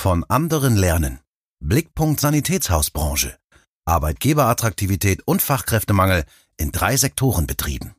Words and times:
Von 0.00 0.22
anderen 0.28 0.76
lernen. 0.76 1.18
Blickpunkt 1.58 2.20
Sanitätshausbranche. 2.20 3.36
Arbeitgeberattraktivität 3.84 5.26
und 5.26 5.42
Fachkräftemangel 5.42 6.22
in 6.56 6.70
drei 6.70 6.96
Sektoren 6.96 7.48
betrieben. 7.48 7.96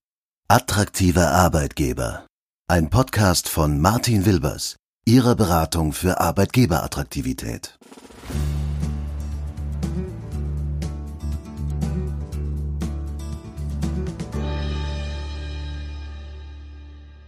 Attraktiver 0.47 1.31
Arbeitgeber. 1.31 2.25
Ein 2.69 2.89
Podcast 2.89 3.49
von 3.49 3.81
Martin 3.81 4.25
Wilbers, 4.25 4.77
Ihrer 5.05 5.35
Beratung 5.35 5.91
für 5.91 6.21
Arbeitgeberattraktivität. 6.21 7.77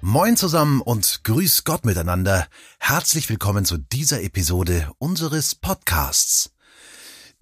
Moin 0.04 0.36
zusammen 0.36 0.82
und 0.82 1.24
grüß 1.26 1.64
Gott 1.64 1.86
miteinander. 1.86 2.48
Herzlich 2.80 3.30
willkommen 3.30 3.66
zu 3.66 3.78
dieser 3.78 4.24
Episode 4.24 4.90
unseres 4.98 5.54
Podcasts. 5.54 6.50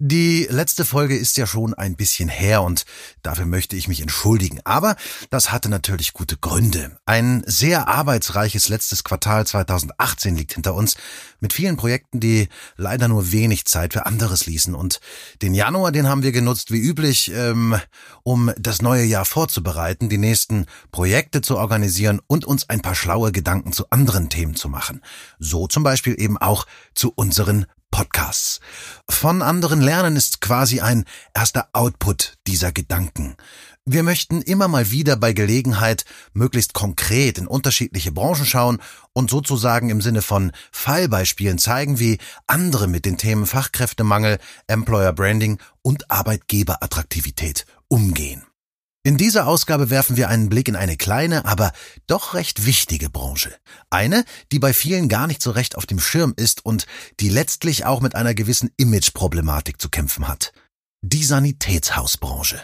Die 0.02 0.46
letzte 0.48 0.86
Folge 0.86 1.14
ist 1.14 1.36
ja 1.36 1.46
schon 1.46 1.74
ein 1.74 1.94
bisschen 1.94 2.30
her 2.30 2.62
und 2.62 2.86
dafür 3.22 3.44
möchte 3.44 3.76
ich 3.76 3.86
mich 3.86 4.00
entschuldigen. 4.00 4.58
Aber 4.64 4.96
das 5.28 5.52
hatte 5.52 5.68
natürlich 5.68 6.14
gute 6.14 6.38
Gründe. 6.38 6.96
Ein 7.04 7.42
sehr 7.44 7.86
arbeitsreiches 7.86 8.70
letztes 8.70 9.04
Quartal 9.04 9.46
2018 9.46 10.36
liegt 10.36 10.54
hinter 10.54 10.72
uns 10.72 10.96
mit 11.38 11.52
vielen 11.52 11.76
Projekten, 11.76 12.18
die 12.18 12.48
leider 12.78 13.08
nur 13.08 13.30
wenig 13.30 13.66
Zeit 13.66 13.92
für 13.92 14.06
anderes 14.06 14.46
ließen. 14.46 14.74
Und 14.74 15.00
den 15.42 15.52
Januar, 15.52 15.92
den 15.92 16.08
haben 16.08 16.22
wir 16.22 16.32
genutzt 16.32 16.70
wie 16.70 16.80
üblich, 16.80 17.30
ähm, 17.34 17.78
um 18.22 18.52
das 18.56 18.80
neue 18.80 19.04
Jahr 19.04 19.26
vorzubereiten, 19.26 20.08
die 20.08 20.16
nächsten 20.16 20.64
Projekte 20.92 21.42
zu 21.42 21.58
organisieren 21.58 22.22
und 22.26 22.46
uns 22.46 22.70
ein 22.70 22.80
paar 22.80 22.94
schlaue 22.94 23.32
Gedanken 23.32 23.74
zu 23.74 23.90
anderen 23.90 24.30
Themen 24.30 24.54
zu 24.54 24.70
machen. 24.70 25.02
So 25.38 25.66
zum 25.66 25.82
Beispiel 25.82 26.18
eben 26.18 26.38
auch 26.38 26.64
zu 26.94 27.12
unseren 27.14 27.66
Podcasts. 27.90 28.60
Von 29.08 29.42
anderen 29.42 29.80
lernen 29.80 30.16
ist 30.16 30.40
quasi 30.40 30.80
ein 30.80 31.04
erster 31.34 31.68
Output 31.72 32.38
dieser 32.46 32.72
Gedanken. 32.72 33.36
Wir 33.84 34.02
möchten 34.02 34.42
immer 34.42 34.68
mal 34.68 34.90
wieder 34.90 35.16
bei 35.16 35.32
Gelegenheit 35.32 36.04
möglichst 36.32 36.74
konkret 36.74 37.38
in 37.38 37.46
unterschiedliche 37.46 38.12
Branchen 38.12 38.44
schauen 38.44 38.80
und 39.12 39.30
sozusagen 39.30 39.90
im 39.90 40.00
Sinne 40.00 40.22
von 40.22 40.52
Fallbeispielen 40.70 41.58
zeigen, 41.58 41.98
wie 41.98 42.18
andere 42.46 42.86
mit 42.88 43.04
den 43.04 43.18
Themen 43.18 43.46
Fachkräftemangel, 43.46 44.38
Employer 44.66 45.12
Branding 45.12 45.58
und 45.82 46.10
Arbeitgeberattraktivität 46.10 47.66
umgehen. 47.88 48.44
In 49.02 49.16
dieser 49.16 49.46
Ausgabe 49.46 49.88
werfen 49.88 50.18
wir 50.18 50.28
einen 50.28 50.50
Blick 50.50 50.68
in 50.68 50.76
eine 50.76 50.98
kleine, 50.98 51.46
aber 51.46 51.72
doch 52.06 52.34
recht 52.34 52.66
wichtige 52.66 53.08
Branche. 53.08 53.50
Eine, 53.88 54.24
die 54.52 54.58
bei 54.58 54.74
vielen 54.74 55.08
gar 55.08 55.26
nicht 55.26 55.42
so 55.42 55.52
recht 55.52 55.76
auf 55.76 55.86
dem 55.86 55.98
Schirm 55.98 56.34
ist 56.36 56.66
und 56.66 56.86
die 57.18 57.30
letztlich 57.30 57.86
auch 57.86 58.02
mit 58.02 58.14
einer 58.14 58.34
gewissen 58.34 58.70
Imageproblematik 58.76 59.80
zu 59.80 59.88
kämpfen 59.88 60.28
hat. 60.28 60.52
Die 61.00 61.24
Sanitätshausbranche. 61.24 62.62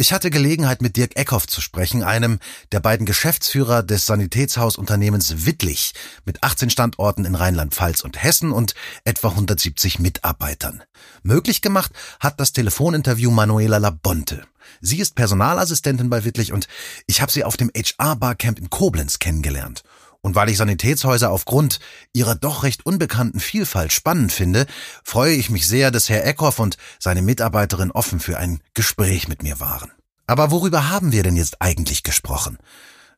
Ich 0.00 0.14
hatte 0.14 0.30
Gelegenheit, 0.30 0.80
mit 0.80 0.96
Dirk 0.96 1.14
Eckhoff 1.16 1.46
zu 1.46 1.60
sprechen, 1.60 2.02
einem 2.02 2.38
der 2.72 2.80
beiden 2.80 3.04
Geschäftsführer 3.04 3.82
des 3.82 4.06
Sanitätshausunternehmens 4.06 5.44
Wittlich 5.44 5.92
mit 6.24 6.42
18 6.42 6.70
Standorten 6.70 7.26
in 7.26 7.34
Rheinland-Pfalz 7.34 8.00
und 8.00 8.22
Hessen 8.22 8.50
und 8.50 8.72
etwa 9.04 9.28
170 9.28 9.98
Mitarbeitern. 9.98 10.82
Möglich 11.22 11.60
gemacht 11.60 11.92
hat 12.18 12.40
das 12.40 12.54
Telefoninterview 12.54 13.30
Manuela 13.30 13.76
Labonte. 13.76 14.46
Sie 14.80 15.00
ist 15.00 15.16
Personalassistentin 15.16 16.08
bei 16.08 16.24
Wittlich 16.24 16.54
und 16.54 16.66
ich 17.06 17.20
habe 17.20 17.30
sie 17.30 17.44
auf 17.44 17.58
dem 17.58 17.70
HR-Barcamp 17.76 18.58
in 18.58 18.70
Koblenz 18.70 19.18
kennengelernt. 19.18 19.82
Und 20.22 20.34
weil 20.34 20.50
ich 20.50 20.58
Sanitätshäuser 20.58 21.30
aufgrund 21.30 21.80
ihrer 22.12 22.34
doch 22.34 22.62
recht 22.62 22.84
unbekannten 22.84 23.40
Vielfalt 23.40 23.92
spannend 23.92 24.32
finde, 24.32 24.66
freue 25.02 25.34
ich 25.34 25.48
mich 25.48 25.66
sehr, 25.66 25.90
dass 25.90 26.10
Herr 26.10 26.26
Eckhoff 26.26 26.58
und 26.58 26.76
seine 26.98 27.22
Mitarbeiterin 27.22 27.90
offen 27.90 28.20
für 28.20 28.38
ein 28.38 28.60
Gespräch 28.74 29.28
mit 29.28 29.42
mir 29.42 29.60
waren. 29.60 29.90
Aber 30.26 30.50
worüber 30.50 30.90
haben 30.90 31.12
wir 31.12 31.22
denn 31.22 31.36
jetzt 31.36 31.60
eigentlich 31.60 32.02
gesprochen? 32.02 32.58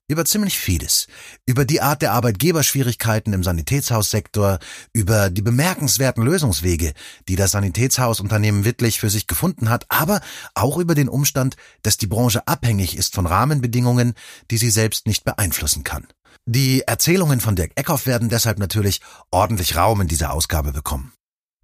Über 0.09 0.25
ziemlich 0.25 0.59
vieles. 0.59 1.07
Über 1.47 1.65
die 1.65 1.81
Art 1.81 2.03
der 2.03 2.13
Arbeitgeberschwierigkeiten 2.13 3.33
im 3.33 3.43
Sanitätshaussektor, 3.43 4.59
über 4.93 5.31
die 5.31 5.43
bemerkenswerten 5.43 6.23
Lösungswege, 6.23 6.93
die 7.29 7.37
das 7.37 7.53
Sanitätshausunternehmen 7.53 8.65
Wittlich 8.65 9.01
für 9.01 9.11
sich 9.11 9.27
gefunden 9.27 9.71
hat, 9.71 9.87
aber 9.89 10.21
auch 10.55 10.79
über 10.79 10.95
den 10.95 11.09
Umstand, 11.09 11.57
dass 11.83 11.97
die 11.97 12.09
Branche 12.09 12.47
abhängig 12.47 12.97
ist 12.97 13.15
von 13.15 13.27
Rahmenbedingungen, 13.27 14.15
die 14.51 14.59
sie 14.59 14.71
selbst 14.71 15.07
nicht 15.07 15.25
beeinflussen 15.25 15.85
kann. 15.85 16.07
Die 16.47 16.83
Erzählungen 16.83 17.41
von 17.41 17.55
Dirk 17.55 17.71
Eckhoff 17.77 18.07
werden 18.07 18.29
deshalb 18.29 18.59
natürlich 18.59 19.01
ordentlich 19.31 19.77
Raum 19.77 20.01
in 20.01 20.09
dieser 20.09 20.33
Ausgabe 20.33 20.73
bekommen. 20.73 21.13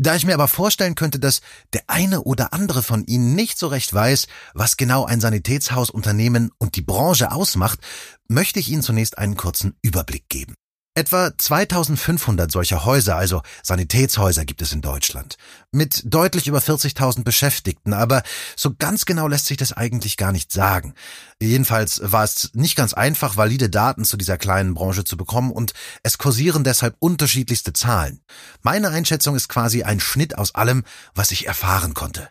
Da 0.00 0.14
ich 0.14 0.24
mir 0.24 0.34
aber 0.34 0.46
vorstellen 0.46 0.94
könnte, 0.94 1.18
dass 1.18 1.40
der 1.72 1.82
eine 1.88 2.22
oder 2.22 2.52
andere 2.52 2.84
von 2.84 3.04
Ihnen 3.06 3.34
nicht 3.34 3.58
so 3.58 3.66
recht 3.66 3.92
weiß, 3.92 4.28
was 4.54 4.76
genau 4.76 5.04
ein 5.04 5.20
Sanitätshausunternehmen 5.20 6.52
und 6.58 6.76
die 6.76 6.82
Branche 6.82 7.32
ausmacht, 7.32 7.80
möchte 8.28 8.60
ich 8.60 8.68
Ihnen 8.68 8.82
zunächst 8.82 9.18
einen 9.18 9.36
kurzen 9.36 9.76
Überblick 9.82 10.28
geben. 10.28 10.54
Etwa 10.98 11.30
2500 11.38 12.50
solcher 12.50 12.84
Häuser, 12.84 13.14
also 13.14 13.42
Sanitätshäuser, 13.62 14.44
gibt 14.44 14.62
es 14.62 14.72
in 14.72 14.80
Deutschland. 14.80 15.36
Mit 15.70 16.02
deutlich 16.04 16.48
über 16.48 16.58
40.000 16.58 17.22
Beschäftigten, 17.22 17.92
aber 17.92 18.24
so 18.56 18.74
ganz 18.76 19.04
genau 19.04 19.28
lässt 19.28 19.46
sich 19.46 19.56
das 19.56 19.72
eigentlich 19.72 20.16
gar 20.16 20.32
nicht 20.32 20.50
sagen. 20.50 20.94
Jedenfalls 21.40 22.00
war 22.02 22.24
es 22.24 22.50
nicht 22.54 22.74
ganz 22.74 22.94
einfach, 22.94 23.36
valide 23.36 23.70
Daten 23.70 24.04
zu 24.04 24.16
dieser 24.16 24.38
kleinen 24.38 24.74
Branche 24.74 25.04
zu 25.04 25.16
bekommen 25.16 25.52
und 25.52 25.72
es 26.02 26.18
kursieren 26.18 26.64
deshalb 26.64 26.96
unterschiedlichste 26.98 27.72
Zahlen. 27.72 28.20
Meine 28.62 28.88
Einschätzung 28.88 29.36
ist 29.36 29.48
quasi 29.48 29.84
ein 29.84 30.00
Schnitt 30.00 30.36
aus 30.36 30.56
allem, 30.56 30.82
was 31.14 31.30
ich 31.30 31.46
erfahren 31.46 31.94
konnte. 31.94 32.28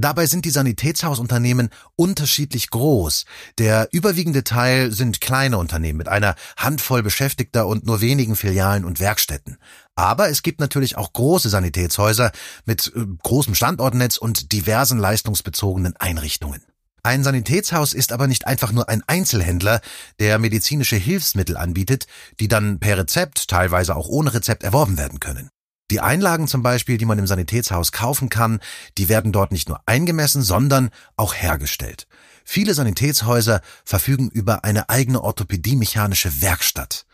Dabei 0.00 0.26
sind 0.26 0.44
die 0.44 0.50
Sanitätshausunternehmen 0.50 1.70
unterschiedlich 1.96 2.70
groß. 2.70 3.24
Der 3.58 3.88
überwiegende 3.90 4.44
Teil 4.44 4.92
sind 4.92 5.20
kleine 5.20 5.58
Unternehmen 5.58 5.98
mit 5.98 6.06
einer 6.06 6.36
Handvoll 6.56 7.02
Beschäftigter 7.02 7.66
und 7.66 7.84
nur 7.84 8.00
wenigen 8.00 8.36
Filialen 8.36 8.84
und 8.84 9.00
Werkstätten. 9.00 9.56
Aber 9.96 10.28
es 10.28 10.42
gibt 10.42 10.60
natürlich 10.60 10.96
auch 10.96 11.12
große 11.12 11.48
Sanitätshäuser 11.48 12.30
mit 12.64 12.92
äh, 12.94 13.06
großem 13.24 13.56
Standortnetz 13.56 14.18
und 14.18 14.52
diversen 14.52 15.00
leistungsbezogenen 15.00 15.96
Einrichtungen. 15.96 16.62
Ein 17.02 17.24
Sanitätshaus 17.24 17.92
ist 17.92 18.12
aber 18.12 18.28
nicht 18.28 18.46
einfach 18.46 18.70
nur 18.70 18.88
ein 18.88 19.02
Einzelhändler, 19.04 19.80
der 20.20 20.38
medizinische 20.38 20.96
Hilfsmittel 20.96 21.56
anbietet, 21.56 22.06
die 22.38 22.46
dann 22.46 22.78
per 22.78 22.98
Rezept, 22.98 23.48
teilweise 23.48 23.96
auch 23.96 24.06
ohne 24.06 24.32
Rezept 24.32 24.62
erworben 24.62 24.96
werden 24.96 25.18
können. 25.18 25.50
Die 25.90 26.00
Einlagen 26.00 26.48
zum 26.48 26.62
Beispiel, 26.62 26.98
die 26.98 27.06
man 27.06 27.18
im 27.18 27.26
Sanitätshaus 27.26 27.92
kaufen 27.92 28.28
kann, 28.28 28.60
die 28.98 29.08
werden 29.08 29.32
dort 29.32 29.52
nicht 29.52 29.68
nur 29.68 29.80
eingemessen, 29.86 30.42
sondern 30.42 30.90
auch 31.16 31.34
hergestellt. 31.34 32.06
Viele 32.44 32.74
Sanitätshäuser 32.74 33.62
verfügen 33.84 34.30
über 34.30 34.64
eine 34.64 34.90
eigene 34.90 35.22
orthopädie-mechanische 35.22 36.42
Werkstatt. 36.42 37.06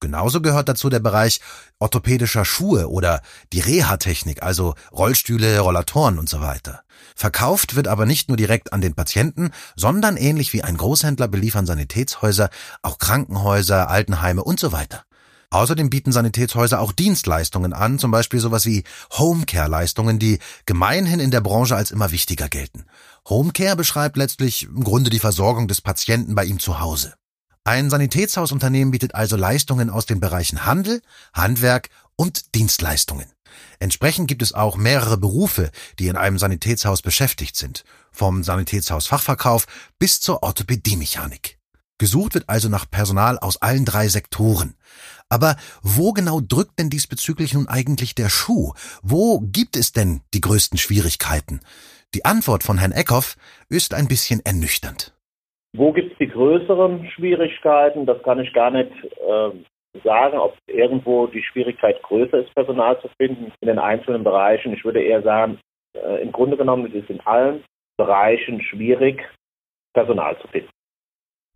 Genauso 0.00 0.42
gehört 0.42 0.68
dazu 0.68 0.90
der 0.90 1.00
Bereich 1.00 1.40
orthopädischer 1.78 2.44
Schuhe 2.44 2.90
oder 2.90 3.22
die 3.52 3.60
Reha-Technik, 3.60 4.42
also 4.42 4.74
Rollstühle, 4.92 5.58
Rollatoren 5.60 6.18
und 6.18 6.28
so 6.28 6.40
weiter. 6.40 6.82
Verkauft 7.16 7.74
wird 7.74 7.88
aber 7.88 8.04
nicht 8.04 8.28
nur 8.28 8.36
direkt 8.36 8.72
an 8.72 8.80
den 8.80 8.94
Patienten, 8.94 9.50
sondern 9.76 10.16
ähnlich 10.16 10.52
wie 10.52 10.62
ein 10.62 10.76
Großhändler 10.76 11.28
beliefern 11.28 11.64
Sanitätshäuser 11.64 12.50
auch 12.82 12.98
Krankenhäuser, 12.98 13.88
Altenheime 13.88 14.44
und 14.44 14.60
so 14.60 14.72
weiter. 14.72 15.04
Außerdem 15.54 15.88
bieten 15.88 16.10
Sanitätshäuser 16.10 16.80
auch 16.80 16.90
Dienstleistungen 16.90 17.72
an, 17.74 18.00
zum 18.00 18.10
Beispiel 18.10 18.40
sowas 18.40 18.66
wie 18.66 18.82
Homecare-Leistungen, 19.12 20.18
die 20.18 20.40
gemeinhin 20.66 21.20
in 21.20 21.30
der 21.30 21.40
Branche 21.40 21.76
als 21.76 21.92
immer 21.92 22.10
wichtiger 22.10 22.48
gelten. 22.48 22.86
Homecare 23.28 23.76
beschreibt 23.76 24.16
letztlich 24.16 24.64
im 24.64 24.82
Grunde 24.82 25.10
die 25.10 25.20
Versorgung 25.20 25.68
des 25.68 25.80
Patienten 25.80 26.34
bei 26.34 26.44
ihm 26.44 26.58
zu 26.58 26.80
Hause. 26.80 27.14
Ein 27.62 27.88
Sanitätshausunternehmen 27.88 28.90
bietet 28.90 29.14
also 29.14 29.36
Leistungen 29.36 29.90
aus 29.90 30.06
den 30.06 30.18
Bereichen 30.18 30.66
Handel, 30.66 31.00
Handwerk 31.32 31.88
und 32.16 32.56
Dienstleistungen. 32.56 33.26
Entsprechend 33.78 34.26
gibt 34.26 34.42
es 34.42 34.54
auch 34.54 34.76
mehrere 34.76 35.18
Berufe, 35.18 35.70
die 36.00 36.08
in 36.08 36.16
einem 36.16 36.40
Sanitätshaus 36.40 37.00
beschäftigt 37.00 37.54
sind, 37.54 37.84
vom 38.10 38.42
Sanitätshausfachverkauf 38.42 39.66
bis 40.00 40.20
zur 40.20 40.42
Orthopädie-Mechanik. 40.42 41.60
Gesucht 41.98 42.34
wird 42.34 42.48
also 42.48 42.68
nach 42.68 42.90
Personal 42.90 43.38
aus 43.38 43.62
allen 43.62 43.84
drei 43.84 44.08
Sektoren. 44.08 44.74
Aber 45.34 45.56
wo 45.82 46.12
genau 46.12 46.38
drückt 46.40 46.78
denn 46.78 46.90
diesbezüglich 46.90 47.54
nun 47.54 47.66
eigentlich 47.66 48.14
der 48.14 48.28
Schuh? 48.28 48.72
Wo 49.02 49.40
gibt 49.40 49.74
es 49.74 49.92
denn 49.92 50.20
die 50.32 50.40
größten 50.40 50.78
Schwierigkeiten? 50.78 51.58
Die 52.14 52.24
Antwort 52.24 52.62
von 52.62 52.78
Herrn 52.78 52.92
Eckhoff 52.92 53.34
ist 53.68 53.94
ein 53.94 54.06
bisschen 54.06 54.40
ernüchternd. 54.44 55.12
Wo 55.76 55.92
gibt 55.92 56.12
es 56.12 56.18
die 56.18 56.28
größeren 56.28 57.10
Schwierigkeiten? 57.10 58.06
Das 58.06 58.22
kann 58.22 58.38
ich 58.38 58.52
gar 58.52 58.70
nicht 58.70 58.92
äh, 58.92 59.50
sagen, 60.04 60.38
ob 60.38 60.56
irgendwo 60.68 61.26
die 61.26 61.42
Schwierigkeit 61.42 62.00
größer 62.04 62.38
ist, 62.38 62.54
Personal 62.54 63.00
zu 63.00 63.08
finden 63.16 63.52
in 63.60 63.66
den 63.66 63.80
einzelnen 63.80 64.22
Bereichen. 64.22 64.72
Ich 64.72 64.84
würde 64.84 65.02
eher 65.02 65.22
sagen, 65.22 65.58
äh, 65.94 66.22
im 66.22 66.30
Grunde 66.30 66.56
genommen 66.56 66.86
ist 66.86 67.02
es 67.02 67.10
in 67.10 67.20
allen 67.22 67.64
Bereichen 67.96 68.62
schwierig, 68.62 69.20
Personal 69.94 70.38
zu 70.40 70.46
finden. 70.46 70.70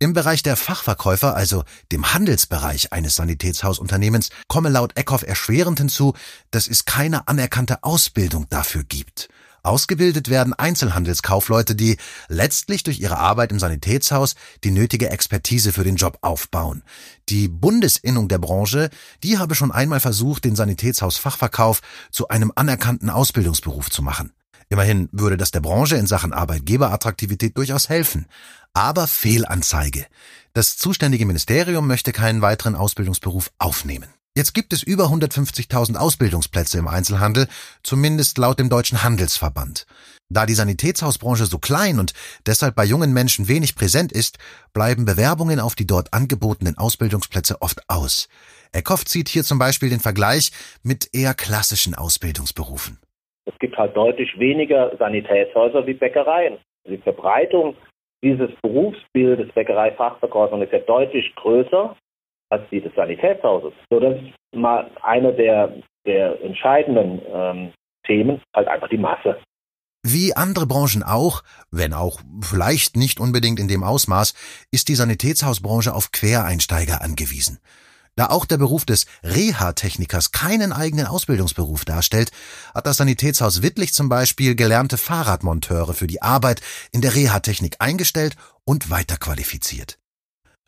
Im 0.01 0.13
Bereich 0.13 0.43
der 0.43 0.55
Fachverkäufer, 0.55 1.35
also 1.35 1.65
dem 1.91 2.13
Handelsbereich 2.13 2.93
eines 2.93 3.17
Sanitätshausunternehmens, 3.17 4.29
komme 4.47 4.69
laut 4.69 4.95
Eckhoff 4.95 5.23
erschwerend 5.23 5.77
hinzu, 5.77 6.13
dass 6.51 6.69
es 6.69 6.85
keine 6.85 7.27
anerkannte 7.27 7.83
Ausbildung 7.83 8.47
dafür 8.49 8.85
gibt. 8.85 9.27
Ausgebildet 9.61 10.29
werden 10.29 10.53
Einzelhandelskaufleute, 10.53 11.75
die 11.75 11.97
letztlich 12.29 12.83
durch 12.83 13.01
ihre 13.01 13.17
Arbeit 13.17 13.51
im 13.51 13.59
Sanitätshaus 13.59 14.35
die 14.63 14.71
nötige 14.71 15.09
Expertise 15.09 15.73
für 15.73 15.83
den 15.83 15.97
Job 15.97 16.19
aufbauen. 16.21 16.81
Die 17.27 17.49
Bundesinnung 17.49 18.29
der 18.29 18.37
Branche, 18.37 18.91
die 19.21 19.37
habe 19.37 19.53
schon 19.53 19.73
einmal 19.73 19.99
versucht, 19.99 20.45
den 20.45 20.55
Sanitätshausfachverkauf 20.55 21.81
zu 22.09 22.29
einem 22.29 22.53
anerkannten 22.55 23.09
Ausbildungsberuf 23.09 23.89
zu 23.89 24.01
machen. 24.01 24.31
Immerhin 24.69 25.09
würde 25.11 25.35
das 25.35 25.51
der 25.51 25.61
Branche 25.61 25.95
in 25.95 26.07
Sachen 26.07 26.31
Arbeitgeberattraktivität 26.31 27.57
durchaus 27.57 27.89
helfen. 27.89 28.27
Aber 28.73 29.07
Fehlanzeige. 29.07 30.05
Das 30.53 30.77
zuständige 30.77 31.25
Ministerium 31.25 31.87
möchte 31.87 32.11
keinen 32.11 32.41
weiteren 32.41 32.75
Ausbildungsberuf 32.75 33.51
aufnehmen. 33.57 34.09
Jetzt 34.35 34.53
gibt 34.53 34.71
es 34.73 34.83
über 34.83 35.05
150.000 35.05 35.95
Ausbildungsplätze 35.95 36.77
im 36.77 36.87
Einzelhandel, 36.87 37.47
zumindest 37.83 38.37
laut 38.37 38.59
dem 38.59 38.69
Deutschen 38.69 39.03
Handelsverband. 39.03 39.87
Da 40.29 40.45
die 40.45 40.53
Sanitätshausbranche 40.53 41.47
so 41.47 41.57
klein 41.57 41.99
und 41.99 42.13
deshalb 42.45 42.75
bei 42.75 42.85
jungen 42.85 43.11
Menschen 43.11 43.47
wenig 43.47 43.75
präsent 43.75 44.11
ist, 44.11 44.37
bleiben 44.71 45.05
Bewerbungen 45.05 45.59
auf 45.59 45.73
die 45.73 45.87
dort 45.87 46.13
angebotenen 46.13 46.77
Ausbildungsplätze 46.77 47.61
oft 47.63 47.81
aus. 47.89 48.27
Eckhoff 48.71 49.03
zieht 49.03 49.29
hier 49.29 49.43
zum 49.43 49.57
Beispiel 49.57 49.89
den 49.89 49.99
Vergleich 49.99 50.51
mit 50.83 51.09
eher 51.13 51.33
klassischen 51.33 51.95
Ausbildungsberufen. 51.95 52.99
Es 53.51 53.59
gibt 53.59 53.77
halt 53.77 53.95
deutlich 53.95 54.37
weniger 54.37 54.95
Sanitätshäuser 54.97 55.85
wie 55.87 55.93
Bäckereien. 55.93 56.57
Die 56.87 56.97
Verbreitung 56.97 57.75
dieses 58.23 58.49
Berufsbildes 58.61 59.51
Bäckereifachverkäufer 59.53 60.61
ist 60.61 60.73
ja 60.73 60.79
deutlich 60.79 61.33
größer 61.35 61.95
als 62.49 62.63
die 62.69 62.81
des 62.81 62.93
Sanitätshauses. 62.95 63.73
So, 63.89 63.99
das 63.99 64.15
ist 64.15 64.33
mal 64.55 64.89
eine 65.01 65.33
der, 65.33 65.73
der 66.05 66.41
entscheidenden 66.41 67.21
ähm, 67.31 67.73
Themen, 68.05 68.41
halt 68.55 68.67
einfach 68.67 68.89
die 68.89 68.97
Masse. 68.97 69.37
Wie 70.03 70.35
andere 70.35 70.65
Branchen 70.65 71.03
auch, 71.03 71.43
wenn 71.71 71.93
auch 71.93 72.19
vielleicht 72.41 72.95
nicht 72.95 73.19
unbedingt 73.19 73.59
in 73.59 73.67
dem 73.67 73.83
Ausmaß, 73.83 74.33
ist 74.71 74.87
die 74.87 74.95
Sanitätshausbranche 74.95 75.93
auf 75.93 76.11
Quereinsteiger 76.11 77.01
angewiesen. 77.01 77.59
Da 78.19 78.25
auch 78.25 78.43
der 78.43 78.57
Beruf 78.57 78.83
des 78.83 79.05
Reha-Technikers 79.23 80.33
keinen 80.33 80.73
eigenen 80.73 81.05
Ausbildungsberuf 81.05 81.85
darstellt, 81.85 82.31
hat 82.75 82.85
das 82.85 82.97
Sanitätshaus 82.97 83.61
Wittlich 83.61 83.93
zum 83.93 84.09
Beispiel 84.09 84.55
gelernte 84.55 84.97
Fahrradmonteure 84.97 85.93
für 85.93 86.05
die 86.05 86.21
Arbeit 86.21 86.59
in 86.91 86.99
der 86.99 87.15
Reha-Technik 87.15 87.77
eingestellt 87.79 88.35
und 88.65 88.89
weiterqualifiziert. 88.89 89.99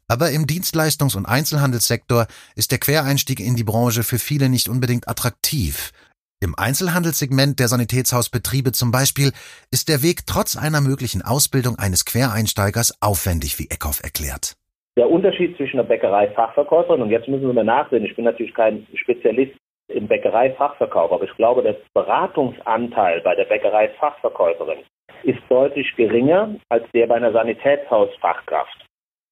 Aber 0.07 0.31
im 0.31 0.48
Dienstleistungs- 0.48 1.18
und 1.18 1.25
Einzelhandelssektor 1.25 2.27
ist 2.56 2.71
der 2.71 2.80
Quereinstieg 2.80 3.42
in 3.42 3.57
die 3.57 3.65
Branche 3.65 4.03
für 4.03 4.18
viele 4.18 4.48
nicht 4.48 4.69
unbedingt 4.69 5.09
attraktiv. 5.09 5.92
Im 6.39 6.57
Einzelhandelssegment 6.57 7.59
der 7.59 7.68
Sanitätshausbetriebe 7.68 8.71
zum 8.71 8.92
Beispiel 8.92 9.33
ist 9.71 9.89
der 9.89 10.01
Weg 10.03 10.25
trotz 10.25 10.56
einer 10.56 10.80
möglichen 10.80 11.21
Ausbildung 11.21 11.77
eines 11.77 12.06
Quereinsteigers 12.06 12.94
aufwendig, 13.01 13.59
wie 13.59 13.69
Eckhoff 13.69 14.01
erklärt 14.01 14.56
der 14.98 15.10
Unterschied 15.10 15.56
zwischen 15.58 15.80
einer 15.80 15.88
Bäckerei-Fachverkäuferin, 15.88 17.02
und 17.02 17.10
jetzt 17.10 17.28
müssen 17.28 17.48
wir 17.48 17.54
mal 17.54 17.64
nachsehen, 17.64 18.06
ich 18.06 18.16
bin 18.16 18.26
natürlich 18.26 18.54
kein 18.54 18.86
Spezialist 18.94 19.56
im 19.88 20.08
Bäckerei-Fachverkauf, 20.08 21.12
aber 21.12 21.24
ich 21.24 21.36
glaube, 21.36 21.64
der 21.64 21.76
Beratungsanteil 21.94 23.22
bei 23.22 23.36
der 23.36 23.46
Bäckerei-Fachverkäuferin 23.46 24.80
ist 25.24 25.40
deutlich 25.50 25.96
geringer 25.96 26.56
als 26.70 26.86
der 26.94 27.08
bei 27.08 27.16
einer 27.16 27.32
Sanitätshausfachkraft. 27.32 28.86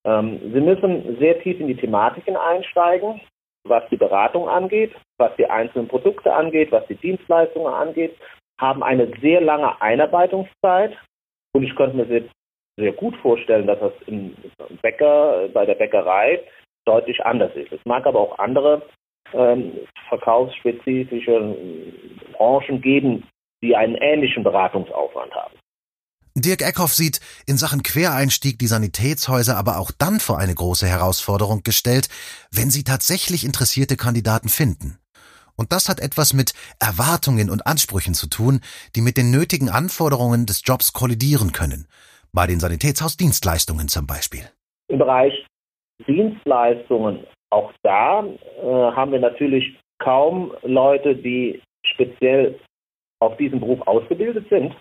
Ähm, 0.06 0.40
Sie 0.54 0.62
müssen 0.62 1.18
sehr 1.20 1.40
tief 1.42 1.60
in 1.60 1.68
die 1.68 1.76
Thematiken 1.76 2.36
einsteigen, 2.36 3.22
was 3.66 3.84
die 3.90 3.98
Beratung 3.98 4.48
angeht, 4.48 4.94
was 5.18 5.36
die 5.38 5.50
einzelnen 5.50 5.88
Produkte 5.88 6.34
angeht, 6.34 6.72
was 6.72 6.86
die 6.88 6.96
Dienstleistungen 6.96 7.74
angeht, 7.74 8.16
haben 8.60 8.84
eine 8.84 9.12
sehr 9.22 9.42
lange 9.42 9.82
Einarbeitungszeit. 9.82 10.98
Und 11.54 11.64
ich 11.64 11.76
könnte 11.76 11.98
mir 11.98 12.06
sehr 12.80 12.94
gut 12.94 13.16
vorstellen, 13.18 13.68
dass 13.68 13.80
das 13.80 13.94
im 14.08 14.36
Bäcker, 14.82 15.50
bei 15.54 15.66
der 15.66 15.76
Bäckerei 15.76 16.42
deutlich 16.86 17.24
anders 17.24 17.52
ist. 17.56 17.72
Es 17.72 17.86
mag 17.86 18.06
aber 18.06 18.20
auch 18.20 18.40
andere 18.40 18.82
ähm, 19.34 19.74
verkaufsspezifische 20.08 21.56
Branchen 22.34 22.82
geben, 22.82 23.28
die 23.62 23.76
einen 23.76 23.96
ähnlichen 23.96 24.44
Beratungsaufwand 24.44 25.34
haben. 25.34 25.56
Dirk 26.36 26.62
Eckhoff 26.62 26.94
sieht 26.94 27.20
in 27.46 27.58
Sachen 27.58 27.84
Quereinstieg 27.84 28.58
die 28.60 28.68
Sanitätshäuser 28.68 29.58
aber 29.58 29.78
auch 29.80 29.92
dann 29.92 30.20
vor 30.20 30.38
eine 30.38 30.56
große 30.56 30.88
Herausforderung 30.88 31.64
gestellt, 31.64 32.08
wenn 32.52 32.70
sie 32.70 32.84
tatsächlich 32.84 33.44
interessierte 33.44 33.98
Kandidaten 33.98 34.48
finden. 34.48 35.00
Und 35.56 35.74
das 35.74 35.90
hat 35.90 36.00
etwas 36.00 36.34
mit 36.34 36.54
Erwartungen 36.80 37.50
und 37.50 37.68
Ansprüchen 37.68 38.14
zu 38.14 38.28
tun, 38.28 38.62
die 38.96 39.02
mit 39.02 39.18
den 39.18 39.32
nötigen 39.32 39.70
Anforderungen 39.70 40.46
des 40.46 40.62
Jobs 40.64 40.94
kollidieren 40.94 41.52
können 41.52 41.88
bei 42.34 42.48
den 42.48 42.60
Sanitätshausdienstleistungen 42.60 43.88
zum 43.88 44.08
Beispiel? 44.08 44.46
Im 44.88 45.00
Bereich 45.00 45.46
Dienstleistungen, 46.08 47.26
auch 47.50 47.72
da 47.84 48.24
äh, 48.24 48.62
haben 48.62 49.12
wir 49.12 49.20
natürlich 49.20 49.78
kaum 50.00 50.54
Leute, 50.64 51.16
die 51.16 51.62
speziell 51.84 52.60
auf 53.20 53.36
diesen 53.38 53.60
Beruf 53.60 53.82
ausgebildet 53.86 54.48
sind, 54.50 54.76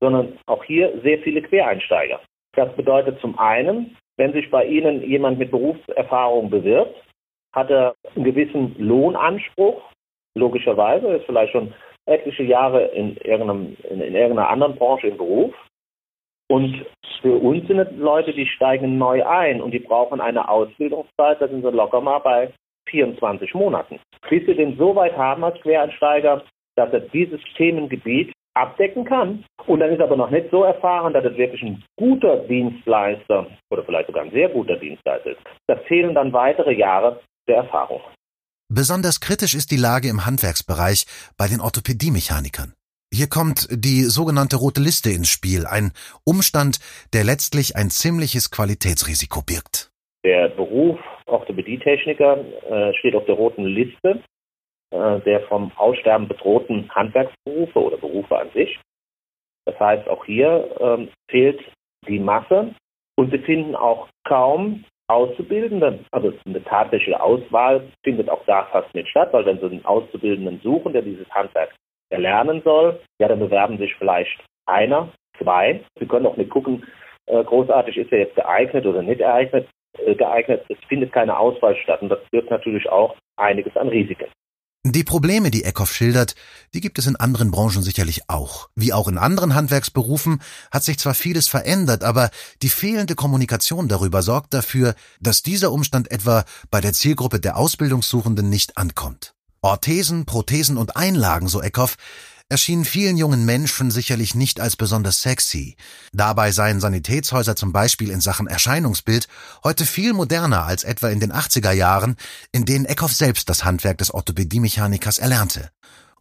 sondern 0.00 0.38
auch 0.46 0.64
hier 0.64 1.00
sehr 1.02 1.18
viele 1.20 1.42
Quereinsteiger. 1.42 2.20
Das 2.54 2.74
bedeutet 2.76 3.20
zum 3.20 3.38
einen, 3.38 3.96
wenn 4.16 4.32
sich 4.32 4.50
bei 4.50 4.64
Ihnen 4.64 5.02
jemand 5.02 5.38
mit 5.38 5.50
Berufserfahrung 5.50 6.50
bewirbt, 6.50 6.94
hat 7.52 7.70
er 7.70 7.94
einen 8.14 8.24
gewissen 8.24 8.74
Lohnanspruch, 8.78 9.80
logischerweise, 10.34 11.06
ist 11.14 11.26
vielleicht 11.26 11.52
schon 11.52 11.72
etliche 12.06 12.42
Jahre 12.42 12.86
in, 12.86 13.16
in 13.18 14.14
irgendeiner 14.14 14.48
anderen 14.48 14.76
Branche 14.76 15.08
im 15.08 15.16
Beruf 15.16 15.54
und 16.50 16.86
für 17.20 17.34
uns 17.34 17.66
sind 17.66 17.78
es 17.78 17.88
Leute, 17.96 18.32
die 18.32 18.46
steigen 18.46 18.96
neu 18.98 19.24
ein 19.26 19.60
und 19.60 19.72
die 19.72 19.80
brauchen 19.80 20.20
eine 20.20 20.48
Ausbildungszeit, 20.48 21.40
da 21.40 21.48
sind 21.48 21.62
sie 21.62 21.70
locker 21.70 22.00
mal 22.00 22.20
bei 22.20 22.52
24 22.90 23.54
Monaten. 23.54 24.00
Bis 24.28 24.46
wir 24.46 24.54
den 24.54 24.76
so 24.76 24.94
weit 24.94 25.16
haben 25.16 25.44
als 25.44 25.60
Quereinsteiger, 25.60 26.42
dass 26.76 26.92
er 26.92 27.00
dieses 27.00 27.40
Themengebiet 27.56 28.32
abdecken 28.54 29.04
kann. 29.04 29.44
Und 29.66 29.80
dann 29.80 29.90
ist 29.90 29.98
er 29.98 30.06
aber 30.06 30.16
noch 30.16 30.30
nicht 30.30 30.50
so 30.50 30.64
erfahren, 30.64 31.12
dass 31.12 31.24
es 31.24 31.36
wirklich 31.36 31.62
ein 31.62 31.84
guter 31.96 32.36
Dienstleister 32.46 33.46
oder 33.70 33.84
vielleicht 33.84 34.06
sogar 34.06 34.24
ein 34.24 34.30
sehr 34.30 34.48
guter 34.48 34.76
Dienstleister 34.76 35.32
ist. 35.32 35.40
Das 35.66 35.80
fehlen 35.86 36.14
dann 36.14 36.32
weitere 36.32 36.72
Jahre 36.72 37.20
der 37.46 37.56
Erfahrung. 37.56 38.00
Besonders 38.70 39.20
kritisch 39.20 39.54
ist 39.54 39.70
die 39.70 39.76
Lage 39.76 40.08
im 40.08 40.26
Handwerksbereich 40.26 41.06
bei 41.36 41.46
den 41.48 41.60
Orthopädiemechanikern. 41.60 42.74
Hier 43.12 43.28
kommt 43.28 43.68
die 43.70 44.02
sogenannte 44.02 44.56
rote 44.56 44.80
Liste 44.80 45.10
ins 45.10 45.28
Spiel, 45.28 45.66
ein 45.66 45.92
Umstand, 46.24 46.78
der 47.14 47.24
letztlich 47.24 47.74
ein 47.76 47.90
ziemliches 47.90 48.50
Qualitätsrisiko 48.50 49.42
birgt. 49.42 49.90
Der 50.24 50.48
Beruf 50.48 50.98
Orthopädietechniker 51.26 52.38
äh, 52.38 52.94
steht 52.98 53.14
auf 53.14 53.24
der 53.26 53.34
roten 53.34 53.64
Liste 53.64 54.22
äh, 54.90 55.20
der 55.20 55.40
vom 55.48 55.70
Aussterben 55.76 56.28
bedrohten 56.28 56.88
Handwerksberufe 56.94 57.78
oder 57.78 57.98
Berufe 57.98 58.38
an 58.38 58.50
sich. 58.54 58.78
Das 59.66 59.78
heißt, 59.78 60.08
auch 60.08 60.24
hier 60.24 60.66
ähm, 60.80 61.10
fehlt 61.30 61.60
die 62.08 62.18
Masse 62.18 62.74
und 63.16 63.30
Sie 63.30 63.38
finden 63.38 63.76
auch 63.76 64.08
kaum 64.26 64.84
Auszubildende, 65.08 66.04
also 66.10 66.32
eine 66.46 66.64
tatsächliche 66.64 67.20
Auswahl 67.20 67.90
findet 68.02 68.30
auch 68.30 68.44
da 68.46 68.64
fast 68.72 68.94
nicht 68.94 69.08
statt, 69.08 69.32
weil 69.32 69.44
wenn 69.44 69.58
Sie 69.58 69.66
einen 69.66 69.84
Auszubildenden 69.84 70.60
suchen, 70.62 70.92
der 70.92 71.02
dieses 71.02 71.28
Handwerk 71.30 71.74
erlernen 72.10 72.62
soll, 72.64 73.00
ja, 73.18 73.28
dann 73.28 73.40
bewerben 73.40 73.78
sich 73.78 73.94
vielleicht 73.96 74.38
einer, 74.66 75.12
zwei. 75.38 75.80
Sie 75.98 76.06
können 76.06 76.26
auch 76.26 76.36
nicht 76.36 76.50
gucken, 76.50 76.84
äh, 77.26 77.44
großartig 77.44 77.96
ist 77.96 78.12
er 78.12 78.20
jetzt 78.20 78.36
geeignet 78.36 78.86
oder 78.86 79.02
nicht 79.02 79.18
geeignet. 79.18 79.68
Äh, 80.06 80.14
geeignet. 80.14 80.64
Es 80.68 80.78
findet 80.88 81.12
keine 81.12 81.38
Auswahl 81.38 81.76
statt 81.76 82.02
und 82.02 82.08
das 82.08 82.20
birgt 82.30 82.50
natürlich 82.50 82.88
auch 82.88 83.16
einiges 83.36 83.76
an 83.76 83.88
Risiken. 83.88 84.26
Die 84.84 85.04
Probleme, 85.04 85.50
die 85.50 85.64
Eckhoff 85.64 85.92
schildert, 85.92 86.34
die 86.72 86.80
gibt 86.80 86.98
es 86.98 87.06
in 87.06 87.16
anderen 87.16 87.50
Branchen 87.50 87.82
sicherlich 87.82 88.22
auch. 88.28 88.68
Wie 88.76 88.92
auch 88.92 89.08
in 89.08 89.18
anderen 89.18 89.54
Handwerksberufen 89.54 90.40
hat 90.70 90.84
sich 90.84 90.98
zwar 90.98 91.14
vieles 91.14 91.48
verändert, 91.48 92.04
aber 92.04 92.30
die 92.62 92.68
fehlende 92.68 93.14
Kommunikation 93.14 93.88
darüber 93.88 94.22
sorgt 94.22 94.54
dafür, 94.54 94.94
dass 95.20 95.42
dieser 95.42 95.72
Umstand 95.72 96.10
etwa 96.10 96.44
bei 96.70 96.80
der 96.80 96.92
Zielgruppe 96.92 97.40
der 97.40 97.56
Ausbildungssuchenden 97.56 98.48
nicht 98.48 98.78
ankommt. 98.78 99.34
Orthesen, 99.62 100.24
Prothesen 100.24 100.76
und 100.76 100.96
Einlagen, 100.96 101.48
so 101.48 101.60
Eckhoff, 101.60 101.96
erschienen 102.50 102.84
vielen 102.84 103.16
jungen 103.16 103.44
Menschen 103.44 103.90
sicherlich 103.90 104.34
nicht 104.34 104.60
als 104.60 104.76
besonders 104.76 105.22
sexy. 105.22 105.76
Dabei 106.12 106.50
seien 106.50 106.80
Sanitätshäuser 106.80 107.56
zum 107.56 107.72
Beispiel 107.72 108.10
in 108.10 108.20
Sachen 108.20 108.46
Erscheinungsbild 108.46 109.28
heute 109.64 109.84
viel 109.84 110.14
moderner 110.14 110.64
als 110.64 110.84
etwa 110.84 111.08
in 111.08 111.20
den 111.20 111.32
80er 111.32 111.72
Jahren, 111.72 112.16
in 112.52 112.64
denen 112.64 112.86
Eckhoff 112.86 113.12
selbst 113.12 113.48
das 113.48 113.64
Handwerk 113.64 113.98
des 113.98 114.14
Orthopädiemechanikers 114.14 115.18
erlernte. 115.18 115.70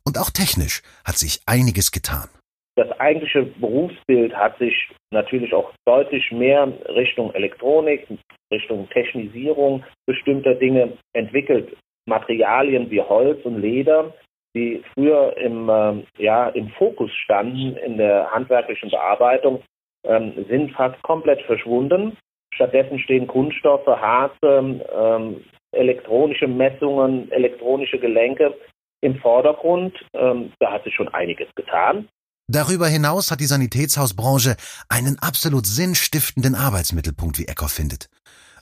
Und 0.04 0.18
auch 0.18 0.30
technisch 0.30 0.82
hat 1.06 1.18
sich 1.18 1.42
einiges 1.46 1.92
getan. 1.92 2.30
das 2.76 2.92
eigentliche 3.00 3.44
Berufsbild 3.44 4.36
hat 4.36 4.58
sich 4.60 4.90
natürlich 5.12 5.54
auch 5.54 5.72
deutlich 5.86 6.32
mehr 6.32 6.68
Richtung 6.90 7.34
Elektronik, 7.34 8.08
Richtung 8.52 8.90
Technisierung 8.90 9.84
bestimmter 10.06 10.56
Dinge 10.56 10.98
entwickelt. 11.14 11.76
Materialien 12.08 12.90
wie 12.90 13.02
Holz 13.02 13.44
und 13.46 13.60
Leder, 13.60 14.14
die 14.56 14.84
früher 14.94 15.36
im, 15.38 15.70
äh, 15.70 16.04
ja, 16.18 16.50
im 16.50 16.70
Fokus 16.70 17.12
standen 17.24 17.78
in 17.78 17.98
der 17.98 18.32
handwerklichen 18.32 18.90
Bearbeitung, 18.90 19.62
ähm, 20.04 20.46
sind 20.50 20.72
fast 20.72 21.02
komplett 21.04 21.42
verschwunden. 21.44 22.18
Stattdessen 22.54 22.98
stehen 23.00 23.28
Kunststoffe, 23.28 23.86
Harze, 23.86 24.82
ähm, 24.98 25.44
elektronische 25.72 26.48
Messungen, 26.48 27.32
elektronische 27.32 28.00
Gelenke 28.00 28.56
im 29.02 29.16
Vordergrund. 29.20 29.94
Ähm, 30.14 30.54
da 30.60 30.72
hat 30.72 30.84
sich 30.84 30.96
schon 30.96 31.10
einiges 31.10 31.48
getan. 31.56 32.08
Darüber 32.50 32.88
hinaus 32.88 33.30
hat 33.30 33.42
die 33.42 33.46
Sanitätshausbranche 33.46 34.56
einen 34.88 35.20
absolut 35.20 35.68
sinnstiftenden 35.68 36.56
Arbeitsmittelpunkt, 36.56 37.38
wie 37.38 37.46
Eckhoff 37.46 37.74
findet. 37.74 38.10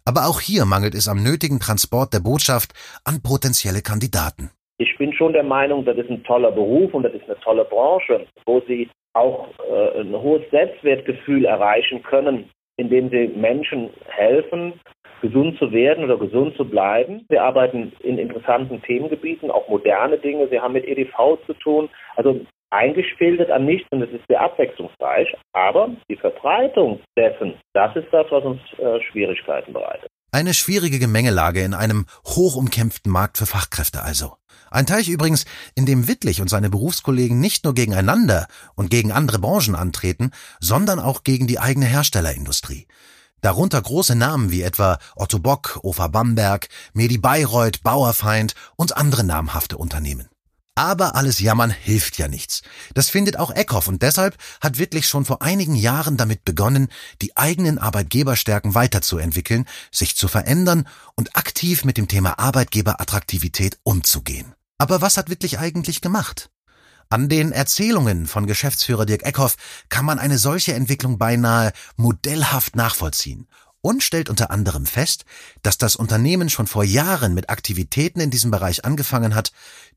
Aber 0.07 0.27
auch 0.29 0.39
hier 0.39 0.65
mangelt 0.65 0.93
es 0.93 1.07
am 1.07 1.23
nötigen 1.23 1.59
Transport 1.59 2.13
der 2.13 2.19
Botschaft 2.19 2.73
an 3.03 3.23
potenzielle 3.23 3.81
Kandidaten. 3.81 4.51
Ich 4.77 4.95
bin 4.97 5.13
schon 5.13 5.33
der 5.33 5.43
Meinung, 5.43 5.83
das 5.83 5.97
ist 5.97 6.09
ein 6.09 6.23
toller 6.23 6.51
Beruf 6.51 6.93
und 6.93 7.03
das 7.03 7.13
ist 7.13 7.23
eine 7.25 7.39
tolle 7.39 7.65
Branche, 7.65 8.27
wo 8.45 8.61
Sie 8.67 8.89
auch 9.13 9.47
äh, 9.59 10.01
ein 10.01 10.13
hohes 10.13 10.43
Selbstwertgefühl 10.51 11.45
erreichen 11.45 12.03
können, 12.03 12.49
indem 12.77 13.09
Sie 13.09 13.29
Menschen 13.29 13.89
helfen, 14.09 14.73
gesund 15.21 15.57
zu 15.57 15.71
werden 15.71 16.03
oder 16.03 16.17
gesund 16.17 16.55
zu 16.55 16.65
bleiben. 16.65 17.25
Wir 17.29 17.41
arbeiten 17.41 17.93
in 18.01 18.19
interessanten 18.19 18.81
Themengebieten, 18.83 19.49
auch 19.49 19.67
moderne 19.69 20.17
Dinge. 20.19 20.47
Sie 20.49 20.59
haben 20.59 20.73
mit 20.73 20.85
EDV 20.85 21.39
zu 21.47 21.53
tun. 21.53 21.89
Also 22.15 22.41
eingespieltet 22.75 23.49
an 23.49 23.65
nichts 23.65 23.87
und 23.91 24.01
es 24.01 24.11
ist 24.11 24.25
sehr 24.27 24.41
abwechslungsreich. 24.41 25.33
Aber 25.53 25.89
die 26.09 26.17
Verbreitung 26.17 27.01
dessen, 27.17 27.55
das 27.73 27.95
ist 27.95 28.07
das, 28.11 28.25
was 28.29 28.43
uns 28.43 28.61
äh, 28.77 29.01
Schwierigkeiten 29.11 29.73
bereitet. 29.73 30.09
Eine 30.31 30.53
schwierige 30.53 30.99
Gemengelage 30.99 31.61
in 31.61 31.73
einem 31.73 32.05
hochumkämpften 32.25 33.09
Markt 33.09 33.37
für 33.37 33.45
Fachkräfte 33.45 34.03
also. 34.03 34.33
Ein 34.69 34.85
Teich 34.85 35.07
übrigens, 35.07 35.45
in 35.75 35.85
dem 35.85 36.09
Wittlich 36.09 36.41
und 36.41 36.49
seine 36.49 36.69
Berufskollegen 36.69 37.39
nicht 37.39 37.63
nur 37.63 37.73
gegeneinander 37.73 38.47
und 38.75 38.89
gegen 38.89 39.13
andere 39.13 39.39
Branchen 39.39 39.75
antreten, 39.75 40.31
sondern 40.59 40.99
auch 40.99 41.23
gegen 41.23 41.47
die 41.47 41.59
eigene 41.59 41.85
Herstellerindustrie. 41.85 42.87
Darunter 43.39 43.81
große 43.81 44.17
Namen 44.17 44.51
wie 44.51 44.63
etwa 44.63 44.97
Otto 45.15 45.39
Bock, 45.39 45.79
Ofa 45.83 46.07
Bamberg, 46.07 46.67
Medi 46.93 47.17
Bayreuth, 47.17 47.83
Bauerfeind 47.83 48.55
und 48.75 48.97
andere 48.97 49.23
namhafte 49.23 49.77
Unternehmen. 49.77 50.27
Aber 50.77 51.15
alles 51.15 51.39
Jammern 51.39 51.71
hilft 51.71 52.17
ja 52.17 52.27
nichts. 52.27 52.61
Das 52.93 53.09
findet 53.09 53.39
auch 53.39 53.51
Eckhoff 53.51 53.87
und 53.87 54.01
deshalb 54.01 54.35
hat 54.59 54.77
Wittlich 54.77 55.07
schon 55.07 55.23
vor 55.23 55.41
einigen 55.41 55.75
Jahren 55.75 56.17
damit 56.17 56.43
begonnen, 56.43 56.89
die 57.21 57.37
eigenen 57.37 57.79
Arbeitgeberstärken 57.79 58.75
weiterzuentwickeln, 58.75 59.65
sich 59.89 60.17
zu 60.17 60.27
verändern 60.27 60.85
und 61.15 61.37
aktiv 61.37 61.85
mit 61.85 61.97
dem 61.97 62.09
Thema 62.09 62.39
Arbeitgeberattraktivität 62.39 63.79
umzugehen. 63.83 64.53
Aber 64.77 64.99
was 64.99 65.15
hat 65.15 65.29
Wittlich 65.29 65.59
eigentlich 65.59 66.01
gemacht? 66.01 66.49
An 67.09 67.29
den 67.29 67.53
Erzählungen 67.53 68.27
von 68.27 68.45
Geschäftsführer 68.45 69.05
Dirk 69.05 69.23
Eckhoff 69.23 69.55
kann 69.87 70.03
man 70.03 70.19
eine 70.19 70.39
solche 70.39 70.73
Entwicklung 70.73 71.17
beinahe 71.17 71.71
modellhaft 71.95 72.75
nachvollziehen 72.75 73.47
und 73.85 74.01
stellt 74.01 74.31
unter 74.31 74.49
anderem 74.49 74.87
fest, 74.87 75.25
dass 75.61 75.77
das 75.77 75.95
Unternehmen 75.95 76.49
schon 76.49 76.65
vor 76.65 76.83
Jahren 76.83 77.35
mit 77.35 77.51
Aktivitäten 77.51 78.19
in 78.19 78.31
diesem 78.31 78.49
Bereich 78.49 78.83
angefangen 78.83 79.35
hat, 79.35 79.51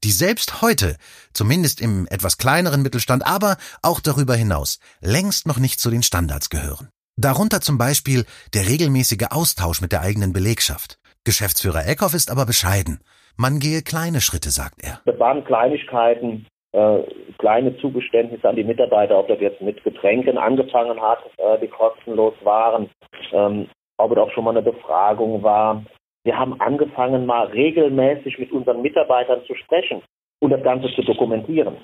die 0.04 0.10
selbst 0.10 0.60
heute, 0.60 0.96
zumindest 1.32 1.80
im 1.80 2.06
etwas 2.10 2.36
kleineren 2.36 2.82
Mittelstand, 2.82 3.26
aber 3.26 3.56
auch 3.82 4.00
darüber 4.00 4.34
hinaus, 4.34 4.78
längst 5.00 5.46
noch 5.46 5.58
nicht 5.58 5.80
zu 5.80 5.88
den 5.90 6.02
Standards 6.02 6.50
gehören. 6.50 6.90
Darunter 7.16 7.62
zum 7.62 7.78
Beispiel 7.78 8.26
der 8.52 8.68
regelmäßige 8.68 9.28
Austausch 9.30 9.80
mit 9.80 9.92
der 9.92 10.02
eigenen 10.02 10.34
Belegschaft. 10.34 10.98
Geschäftsführer 11.24 11.86
Eckhoff 11.86 12.12
ist 12.12 12.30
aber 12.30 12.44
bescheiden. 12.44 13.00
Man 13.38 13.58
gehe 13.58 13.80
kleine 13.80 14.20
Schritte, 14.20 14.50
sagt 14.50 14.84
er. 14.84 15.00
Das 15.06 15.18
waren 15.18 15.44
Kleinigkeiten, 15.44 16.46
äh, 16.72 16.98
kleine 17.38 17.74
Zugeständnisse 17.78 18.46
an 18.46 18.56
die 18.56 18.64
Mitarbeiter, 18.64 19.18
ob 19.18 19.28
das 19.28 19.40
jetzt 19.40 19.62
mit 19.62 19.82
Getränken 19.82 20.36
angefangen 20.36 21.00
hat, 21.00 21.20
äh, 21.38 21.58
die 21.60 21.68
kostenlos 21.68 22.34
waren, 22.42 22.90
ähm, 23.32 23.68
ob 23.98 24.12
es 24.12 24.18
auch 24.18 24.30
schon 24.30 24.44
mal 24.44 24.50
eine 24.50 24.62
Befragung 24.62 25.42
war. 25.42 25.84
Wir 26.24 26.38
haben 26.38 26.60
angefangen, 26.60 27.26
mal 27.26 27.46
regelmäßig 27.46 28.38
mit 28.38 28.52
unseren 28.52 28.82
Mitarbeitern 28.82 29.42
zu 29.46 29.54
sprechen 29.54 30.02
und 30.40 30.50
das 30.50 30.62
Ganze 30.62 30.92
zu 30.94 31.02
dokumentieren. 31.02 31.76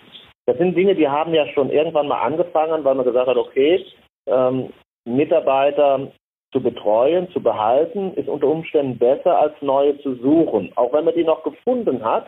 Das 0.47 0.59
sind 0.59 0.77
Dinge, 0.77 0.95
die 0.95 1.09
haben 1.09 1.33
ja 1.33 1.47
schon 1.49 1.71
irgendwann 1.71 2.09
mal 2.09 2.21
angefangen, 2.21 2.85
weil 2.85 2.95
man 2.95 3.07
gesagt 3.07 3.29
hat, 3.29 3.37
okay, 3.37 3.85
ähm, 4.27 4.71
Mitarbeiter 5.07 6.13
zu 6.53 6.61
betreuen, 6.61 7.29
zu 7.33 7.43
behalten, 7.43 8.15
ist 8.15 8.29
unter 8.29 8.47
Umständen 8.47 8.99
besser 8.99 9.39
als 9.41 9.55
neue 9.61 9.99
zu 10.01 10.15
suchen. 10.17 10.73
Auch 10.77 10.93
wenn 10.93 11.05
man 11.05 11.15
die 11.15 11.25
noch 11.25 11.43
gefunden 11.43 12.05
hat, 12.05 12.27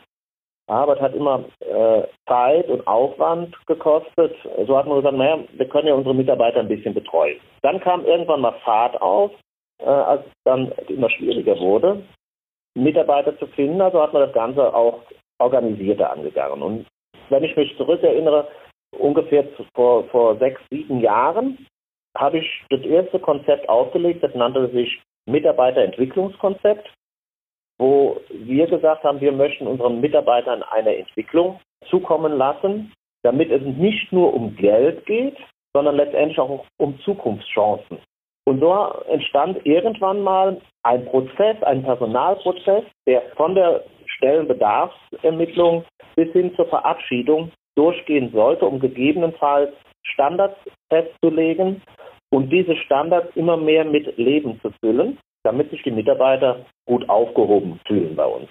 aber 0.68 0.96
es 0.96 1.00
hat 1.00 1.14
immer 1.14 1.44
äh, 1.60 2.02
Zeit 2.26 2.68
und 2.68 2.86
Aufwand 2.86 3.54
gekostet. 3.66 4.34
So 4.66 4.76
hat 4.76 4.86
man 4.86 4.96
gesagt, 4.96 5.16
naja, 5.16 5.38
wir 5.52 5.68
können 5.68 5.88
ja 5.88 5.94
unsere 5.94 6.14
Mitarbeiter 6.14 6.60
ein 6.60 6.68
bisschen 6.68 6.92
betreuen. 6.92 7.38
Dann 7.62 7.80
kam 7.80 8.04
irgendwann 8.04 8.40
mal 8.40 8.54
Fahrt 8.64 9.00
auf 9.00 9.30
äh, 9.78 9.84
als 9.84 10.26
es 10.26 10.32
dann 10.44 10.72
immer 10.88 11.10
schwieriger 11.10 11.58
wurde, 11.58 12.02
Mitarbeiter 12.74 13.38
zu 13.38 13.46
finden. 13.48 13.80
Also 13.80 14.00
hat 14.00 14.12
man 14.12 14.22
das 14.22 14.32
Ganze 14.32 14.74
auch 14.74 15.02
organisierter 15.38 16.12
angegangen. 16.12 16.62
Und 16.62 16.86
wenn 17.30 17.44
ich 17.44 17.56
mich 17.56 17.76
zurückerinnere, 17.76 18.48
ungefähr 18.98 19.44
vor, 19.74 20.04
vor 20.04 20.36
sechs, 20.38 20.60
sieben 20.70 21.00
Jahren 21.00 21.66
habe 22.16 22.38
ich 22.38 22.64
das 22.70 22.80
erste 22.80 23.18
Konzept 23.18 23.68
aufgelegt, 23.68 24.22
das 24.22 24.34
nannte 24.34 24.70
sich 24.70 25.02
Mitarbeiterentwicklungskonzept, 25.26 26.88
wo 27.78 28.20
wir 28.30 28.66
gesagt 28.66 29.04
haben, 29.04 29.20
wir 29.20 29.32
möchten 29.32 29.66
unseren 29.66 30.00
Mitarbeitern 30.00 30.62
eine 30.62 30.96
Entwicklung 30.96 31.60
zukommen 31.90 32.32
lassen, 32.32 32.92
damit 33.22 33.50
es 33.50 33.62
nicht 33.62 34.12
nur 34.12 34.32
um 34.32 34.56
Geld 34.56 35.04
geht, 35.04 35.36
sondern 35.74 35.96
letztendlich 35.96 36.38
auch 36.38 36.64
um 36.78 36.98
Zukunftschancen. 37.00 37.98
Und 38.46 38.60
so 38.60 38.72
entstand 39.08 39.64
irgendwann 39.66 40.22
mal 40.22 40.60
ein 40.84 41.04
Prozess, 41.06 41.60
ein 41.62 41.82
Personalprozess, 41.82 42.84
der 43.06 43.22
von 43.36 43.54
der 43.56 43.82
Stellenbedarfsermittlung 44.06 45.84
bis 46.14 46.32
hin 46.32 46.54
zur 46.54 46.66
Verabschiedung 46.66 47.50
durchgehen 47.74 48.30
sollte, 48.32 48.64
um 48.66 48.78
gegebenenfalls 48.78 49.72
Standards 50.02 50.56
festzulegen 50.88 51.82
und 52.30 52.50
diese 52.50 52.76
Standards 52.76 53.34
immer 53.34 53.56
mehr 53.56 53.84
mit 53.84 54.16
Leben 54.16 54.60
zu 54.60 54.70
füllen, 54.80 55.18
damit 55.42 55.70
sich 55.70 55.82
die 55.82 55.90
Mitarbeiter 55.90 56.64
gut 56.86 57.08
aufgehoben 57.08 57.80
fühlen 57.86 58.14
bei 58.14 58.26
uns. 58.26 58.48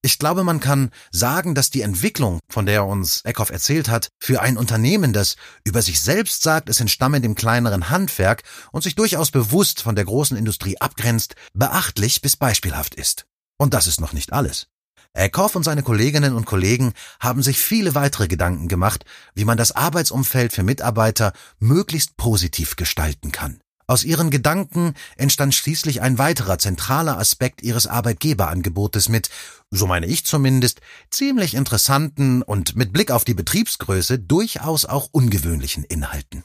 Ich 0.00 0.18
glaube, 0.20 0.44
man 0.44 0.60
kann 0.60 0.90
sagen, 1.10 1.56
dass 1.56 1.70
die 1.70 1.82
Entwicklung, 1.82 2.38
von 2.48 2.66
der 2.66 2.86
uns 2.86 3.22
Eckhoff 3.22 3.50
erzählt 3.50 3.88
hat, 3.88 4.08
für 4.20 4.40
ein 4.40 4.56
Unternehmen, 4.56 5.12
das 5.12 5.34
über 5.64 5.82
sich 5.82 6.00
selbst 6.00 6.42
sagt, 6.42 6.68
es 6.68 6.80
entstamme 6.80 7.20
dem 7.20 7.34
kleineren 7.34 7.90
Handwerk 7.90 8.44
und 8.70 8.82
sich 8.82 8.94
durchaus 8.94 9.32
bewusst 9.32 9.82
von 9.82 9.96
der 9.96 10.04
großen 10.04 10.36
Industrie 10.36 10.80
abgrenzt, 10.80 11.34
beachtlich 11.52 12.22
bis 12.22 12.36
beispielhaft 12.36 12.94
ist. 12.94 13.26
Und 13.58 13.74
das 13.74 13.88
ist 13.88 14.00
noch 14.00 14.12
nicht 14.12 14.32
alles. 14.32 14.68
Eckhoff 15.14 15.56
und 15.56 15.64
seine 15.64 15.82
Kolleginnen 15.82 16.36
und 16.36 16.46
Kollegen 16.46 16.92
haben 17.18 17.42
sich 17.42 17.58
viele 17.58 17.96
weitere 17.96 18.28
Gedanken 18.28 18.68
gemacht, 18.68 19.04
wie 19.34 19.44
man 19.44 19.58
das 19.58 19.72
Arbeitsumfeld 19.72 20.52
für 20.52 20.62
Mitarbeiter 20.62 21.32
möglichst 21.58 22.16
positiv 22.16 22.76
gestalten 22.76 23.32
kann. 23.32 23.60
Aus 23.90 24.04
ihren 24.04 24.28
Gedanken 24.28 24.92
entstand 25.16 25.54
schließlich 25.54 26.02
ein 26.02 26.18
weiterer 26.18 26.58
zentraler 26.58 27.16
Aspekt 27.16 27.62
ihres 27.62 27.86
Arbeitgeberangebotes 27.86 29.08
mit, 29.08 29.30
so 29.70 29.86
meine 29.86 30.04
ich 30.04 30.26
zumindest, 30.26 30.82
ziemlich 31.08 31.54
interessanten 31.56 32.42
und 32.42 32.76
mit 32.76 32.92
Blick 32.92 33.10
auf 33.10 33.24
die 33.24 33.32
Betriebsgröße 33.32 34.18
durchaus 34.18 34.84
auch 34.84 35.08
ungewöhnlichen 35.10 35.84
Inhalten. 35.88 36.44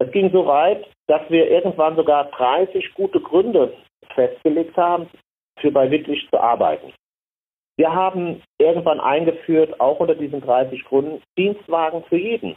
Es 0.00 0.10
ging 0.10 0.32
so 0.32 0.44
weit, 0.44 0.84
dass 1.06 1.22
wir 1.30 1.48
irgendwann 1.48 1.94
sogar 1.94 2.24
30 2.32 2.94
gute 2.94 3.20
Gründe 3.20 3.72
festgelegt 4.16 4.76
haben, 4.76 5.06
für 5.60 5.70
bei 5.70 5.88
Wittlich 5.88 6.26
zu 6.30 6.40
arbeiten. 6.40 6.92
Wir 7.76 7.92
haben 7.94 8.42
irgendwann 8.58 8.98
eingeführt, 8.98 9.80
auch 9.80 10.00
unter 10.00 10.16
diesen 10.16 10.40
30 10.40 10.82
Gründen, 10.86 11.22
Dienstwagen 11.38 12.02
für 12.08 12.18
jeden 12.18 12.56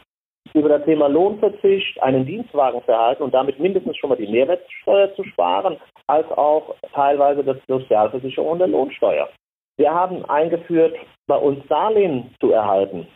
über 0.54 0.68
das 0.68 0.84
Thema 0.84 1.08
Lohnverzicht 1.08 2.02
einen 2.02 2.26
Dienstwagen 2.26 2.82
zu 2.84 2.92
erhalten 2.92 3.22
und 3.22 3.34
damit 3.34 3.58
mindestens 3.58 3.96
schon 3.96 4.10
mal 4.10 4.16
die 4.16 4.26
Mehrwertsteuer 4.26 5.14
zu 5.14 5.24
sparen, 5.24 5.76
als 6.06 6.30
auch 6.32 6.74
teilweise 6.92 7.44
das 7.44 7.56
Sozialversicherung 7.66 8.52
und 8.52 8.58
der 8.58 8.68
Lohnsteuer. 8.68 9.28
Wir 9.76 9.92
haben 9.92 10.24
eingeführt, 10.24 10.96
bei 11.26 11.36
uns 11.36 11.66
Darlehen 11.68 12.34
zu 12.40 12.52
erhalten, 12.52 13.06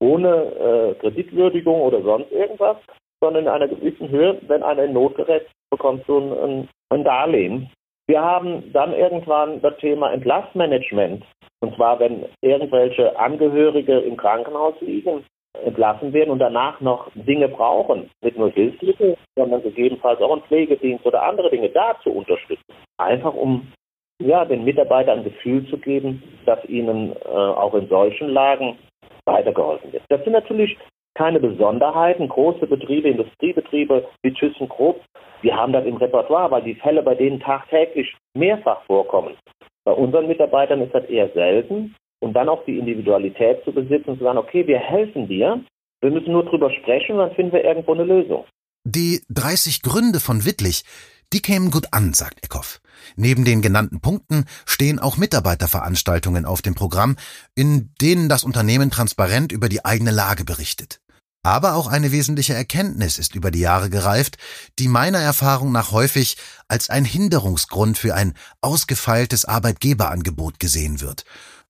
ohne 0.00 0.28
äh, 0.28 0.94
Kreditwürdigung 0.94 1.80
oder 1.80 2.02
sonst 2.02 2.32
irgendwas, 2.32 2.76
sondern 3.20 3.44
in 3.44 3.48
einer 3.48 3.68
gewissen 3.68 4.08
Höhe, 4.08 4.40
wenn 4.46 4.62
einer 4.62 4.84
in 4.84 4.92
Not 4.92 5.16
gerät, 5.16 5.46
bekommt 5.70 6.04
so 6.06 6.18
ein, 6.18 6.68
ein 6.90 7.04
Darlehen. 7.04 7.70
Wir 8.06 8.22
haben 8.22 8.72
dann 8.72 8.92
irgendwann 8.92 9.60
das 9.60 9.76
Thema 9.78 10.12
Entlassmanagement. 10.12 11.24
Und 11.60 11.74
zwar, 11.74 11.98
wenn 11.98 12.24
irgendwelche 12.40 13.18
Angehörige 13.18 13.98
im 13.98 14.16
Krankenhaus 14.16 14.74
liegen 14.80 15.24
entlassen 15.64 16.12
werden 16.12 16.30
und 16.30 16.38
danach 16.38 16.80
noch 16.80 17.10
Dinge 17.14 17.48
brauchen, 17.48 18.10
nicht 18.22 18.38
nur 18.38 18.50
Hilfsmittel, 18.50 19.16
sondern 19.36 19.62
gegebenenfalls 19.62 20.20
auch 20.20 20.32
einen 20.32 20.42
Pflegedienst 20.42 21.04
oder 21.04 21.22
andere 21.22 21.50
Dinge 21.50 21.68
da 21.70 21.96
zu 22.02 22.10
unterstützen. 22.10 22.64
Einfach 22.98 23.34
um 23.34 23.72
ja, 24.20 24.44
den 24.44 24.64
Mitarbeitern 24.64 25.18
ein 25.18 25.24
Gefühl 25.24 25.66
zu 25.68 25.78
geben, 25.78 26.22
dass 26.44 26.64
ihnen 26.64 27.12
äh, 27.24 27.28
auch 27.28 27.74
in 27.74 27.88
solchen 27.88 28.28
Lagen 28.28 28.78
weitergeholfen 29.24 29.92
wird. 29.92 30.02
Das 30.08 30.22
sind 30.24 30.32
natürlich 30.32 30.76
keine 31.14 31.40
Besonderheiten. 31.40 32.28
Große 32.28 32.66
Betriebe, 32.66 33.08
Industriebetriebe 33.08 34.06
wie 34.22 34.32
ThyssenKrupp, 34.32 35.00
die 35.42 35.52
haben 35.52 35.72
das 35.72 35.84
im 35.84 35.96
Repertoire, 35.96 36.50
weil 36.50 36.62
die 36.62 36.74
Fälle 36.76 37.02
bei 37.02 37.14
denen 37.14 37.40
tagtäglich 37.40 38.14
mehrfach 38.34 38.82
vorkommen. 38.86 39.36
Bei 39.84 39.92
unseren 39.92 40.28
Mitarbeitern 40.28 40.82
ist 40.82 40.94
das 40.94 41.04
eher 41.04 41.28
selten. 41.30 41.94
Und 42.20 42.34
dann 42.34 42.48
auch 42.48 42.64
die 42.64 42.78
Individualität 42.78 43.62
zu 43.64 43.72
besitzen 43.72 44.10
und 44.10 44.18
zu 44.18 44.24
sagen, 44.24 44.38
okay, 44.38 44.66
wir 44.66 44.78
helfen 44.78 45.28
dir, 45.28 45.64
wir 46.00 46.10
müssen 46.10 46.32
nur 46.32 46.44
drüber 46.44 46.70
sprechen 46.70 47.18
dann 47.18 47.34
finden 47.34 47.52
wir 47.52 47.64
irgendwo 47.64 47.94
eine 47.94 48.04
Lösung. 48.04 48.44
Die 48.84 49.22
30 49.28 49.82
Gründe 49.82 50.20
von 50.20 50.44
Wittlich, 50.44 50.84
die 51.32 51.40
kämen 51.40 51.70
gut 51.70 51.88
an, 51.92 52.14
sagt 52.14 52.44
Eckhoff. 52.44 52.80
Neben 53.16 53.44
den 53.44 53.60
genannten 53.62 54.00
Punkten 54.00 54.44
stehen 54.64 54.98
auch 54.98 55.16
Mitarbeiterveranstaltungen 55.16 56.44
auf 56.44 56.62
dem 56.62 56.74
Programm, 56.74 57.16
in 57.54 57.92
denen 58.00 58.28
das 58.28 58.44
Unternehmen 58.44 58.90
transparent 58.90 59.52
über 59.52 59.68
die 59.68 59.84
eigene 59.84 60.10
Lage 60.10 60.44
berichtet. 60.44 61.00
Aber 61.42 61.74
auch 61.74 61.86
eine 61.86 62.12
wesentliche 62.12 62.54
Erkenntnis 62.54 63.18
ist 63.18 63.34
über 63.34 63.50
die 63.50 63.60
Jahre 63.60 63.90
gereift, 63.90 64.38
die 64.78 64.88
meiner 64.88 65.20
Erfahrung 65.20 65.70
nach 65.70 65.92
häufig 65.92 66.36
als 66.66 66.90
ein 66.90 67.04
Hinderungsgrund 67.04 67.96
für 67.96 68.14
ein 68.14 68.34
ausgefeiltes 68.60 69.44
Arbeitgeberangebot 69.44 70.58
gesehen 70.58 71.00
wird. 71.00 71.24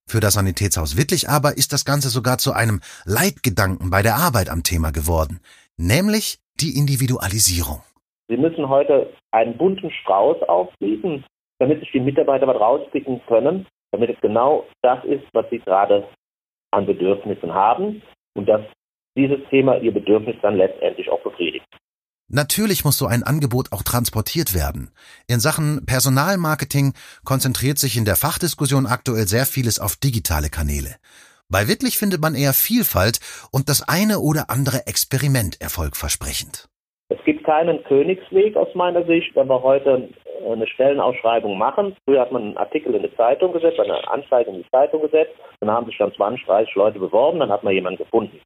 Für 0.09 0.21
das 0.21 0.35
Sanitätshaus 0.35 0.97
Wittlich 0.97 1.29
aber 1.29 1.59
ist 1.59 1.75
das 1.75 1.85
Ganze 1.85 2.09
sogar 2.09 2.39
zu 2.39 2.55
einem 2.55 2.81
Leitgedanken 3.05 3.91
bei 3.91 4.01
der 4.01 4.17
Arbeit 4.17 4.49
am 4.49 4.63
Thema 4.63 4.91
geworden, 4.91 5.41
nämlich 5.77 6.39
die 6.61 6.79
Individualisierung. 6.79 7.83
Sie 8.29 8.39
müssen 8.39 8.71
heute 8.71 9.13
einen 9.33 9.59
bunten 9.59 9.91
Strauß 9.91 10.43
aufbieten, 10.49 11.27
damit 11.59 11.81
sich 11.81 11.93
die 11.93 12.01
Mitarbeiter 12.01 12.47
was 12.47 12.59
rauspicken 12.59 13.21
können, 13.27 13.67
damit 13.91 14.09
es 14.09 14.21
genau 14.23 14.65
das 14.81 15.05
ist, 15.05 15.25
was 15.35 15.45
sie 15.51 15.59
gerade 15.59 16.09
an 16.71 16.87
Bedürfnissen 16.87 17.53
haben 17.53 18.03
und 18.35 18.49
dass 18.49 18.63
dieses 19.15 19.47
Thema 19.51 19.77
ihr 19.77 19.93
Bedürfnis 19.93 20.37
dann 20.41 20.57
letztendlich 20.57 21.11
auch 21.11 21.23
befriedigt. 21.23 21.67
Natürlich 22.31 22.85
muss 22.85 22.99
so 22.99 23.07
ein 23.07 23.23
Angebot 23.23 23.73
auch 23.73 23.83
transportiert 23.83 24.55
werden. 24.55 24.91
In 25.29 25.41
Sachen 25.41 25.87
Personalmarketing 25.87 26.93
konzentriert 27.25 27.79
sich 27.79 27.97
in 27.97 28.05
der 28.05 28.17
Fachdiskussion 28.17 28.87
aktuell 28.87 29.27
sehr 29.27 29.47
vieles 29.47 29.81
auf 29.81 29.97
digitale 29.97 30.51
Kanäle. 30.51 30.97
Bei 31.49 31.69
Wittlich 31.69 31.97
findet 31.97 32.21
man 32.21 32.35
eher 32.35 32.53
Vielfalt 32.53 33.21
und 33.51 33.71
das 33.71 33.89
eine 33.89 34.19
oder 34.19 34.51
andere 34.51 34.87
Experiment 34.87 35.59
erfolgversprechend. 35.63 36.69
Es 37.09 37.17
gibt 37.25 37.45
keinen 37.45 37.83
Königsweg 37.85 38.55
aus 38.57 38.75
meiner 38.75 39.07
Sicht, 39.07 39.35
wenn 39.35 39.49
wir 39.49 39.63
heute 39.63 40.11
eine 40.45 40.67
Stellenausschreibung 40.67 41.57
machen. 41.57 41.97
Früher 42.05 42.21
hat 42.21 42.33
man 42.33 42.43
einen 42.43 42.57
Artikel 42.59 42.95
in 42.95 43.03
die 43.03 43.17
Zeitung 43.17 43.55
gesetzt, 43.55 43.81
eine 43.81 44.07
Anzeige 44.07 44.51
in 44.51 44.57
die 44.57 44.71
Zeitung 44.71 45.01
gesetzt, 45.01 45.33
dann 45.61 45.71
haben 45.71 45.87
sich 45.87 45.97
dann 45.97 46.13
20, 46.13 46.45
30 46.45 46.75
Leute 46.75 46.99
beworben, 46.99 47.41
dann 47.41 47.51
hat 47.51 47.65
man 47.65 47.73
jemanden 47.73 48.05
gefunden. 48.05 48.39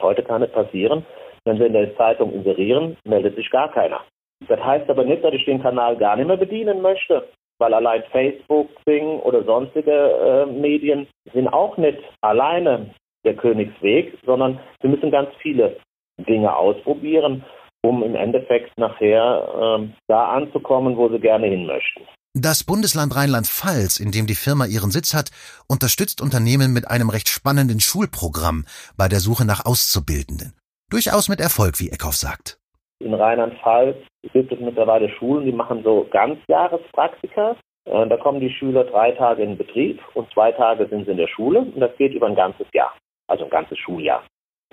Heute 0.00 0.22
kann 0.22 0.42
es 0.42 0.52
passieren, 0.52 1.04
wenn 1.46 1.58
wir 1.58 1.66
in 1.66 1.72
der 1.72 1.96
Zeitung 1.96 2.32
inserieren, 2.32 2.96
meldet 3.04 3.36
sich 3.36 3.50
gar 3.50 3.72
keiner. 3.72 4.02
Das 4.48 4.60
heißt 4.60 4.90
aber 4.90 5.04
nicht, 5.04 5.24
dass 5.24 5.32
ich 5.32 5.46
den 5.46 5.62
Kanal 5.62 5.96
gar 5.96 6.16
nicht 6.16 6.26
mehr 6.26 6.36
bedienen 6.36 6.82
möchte, 6.82 7.26
weil 7.58 7.72
allein 7.72 8.02
Facebook, 8.12 8.68
Sing 8.84 9.20
oder 9.20 9.42
sonstige 9.44 9.90
äh, 9.90 10.46
Medien 10.46 11.06
sind 11.32 11.48
auch 11.48 11.78
nicht 11.78 11.98
alleine 12.20 12.94
der 13.24 13.34
Königsweg, 13.34 14.18
sondern 14.26 14.60
wir 14.80 14.90
müssen 14.90 15.10
ganz 15.10 15.30
viele 15.40 15.76
Dinge 16.18 16.54
ausprobieren 16.54 17.42
um 17.86 18.02
im 18.02 18.16
Endeffekt 18.16 18.76
nachher 18.78 19.80
äh, 19.80 19.88
da 20.08 20.32
anzukommen, 20.32 20.96
wo 20.96 21.08
sie 21.08 21.20
gerne 21.20 21.46
hin 21.46 21.66
möchten. 21.66 22.02
Das 22.34 22.64
Bundesland 22.64 23.16
Rheinland-Pfalz, 23.16 23.98
in 23.98 24.12
dem 24.12 24.26
die 24.26 24.34
Firma 24.34 24.66
ihren 24.66 24.90
Sitz 24.90 25.14
hat, 25.14 25.30
unterstützt 25.68 26.20
Unternehmen 26.20 26.72
mit 26.72 26.86
einem 26.88 27.08
recht 27.08 27.28
spannenden 27.28 27.80
Schulprogramm 27.80 28.66
bei 28.96 29.08
der 29.08 29.20
Suche 29.20 29.46
nach 29.46 29.64
Auszubildenden. 29.64 30.52
Durchaus 30.88 31.28
mit 31.28 31.40
Erfolg, 31.40 31.80
wie 31.80 31.90
Eckhoff 31.90 32.14
sagt. 32.14 32.58
In 33.00 33.12
Rheinland-Pfalz 33.12 33.96
gibt 34.32 34.52
es 34.52 34.60
mittlerweile 34.60 35.08
Schulen, 35.08 35.44
die 35.44 35.52
machen 35.52 35.82
so 35.82 36.06
Ganzjahrespraktika. 36.12 37.56
Äh, 37.86 38.06
da 38.06 38.16
kommen 38.16 38.38
die 38.38 38.50
Schüler 38.50 38.84
drei 38.84 39.10
Tage 39.10 39.42
in 39.42 39.50
den 39.50 39.58
Betrieb 39.58 40.00
und 40.14 40.30
zwei 40.32 40.52
Tage 40.52 40.86
sind 40.86 41.04
sie 41.04 41.10
in 41.10 41.16
der 41.16 41.26
Schule 41.26 41.60
und 41.60 41.80
das 41.80 41.96
geht 41.96 42.14
über 42.14 42.28
ein 42.28 42.36
ganzes 42.36 42.68
Jahr, 42.72 42.94
also 43.26 43.44
ein 43.44 43.50
ganzes 43.50 43.78
Schuljahr. 43.78 44.22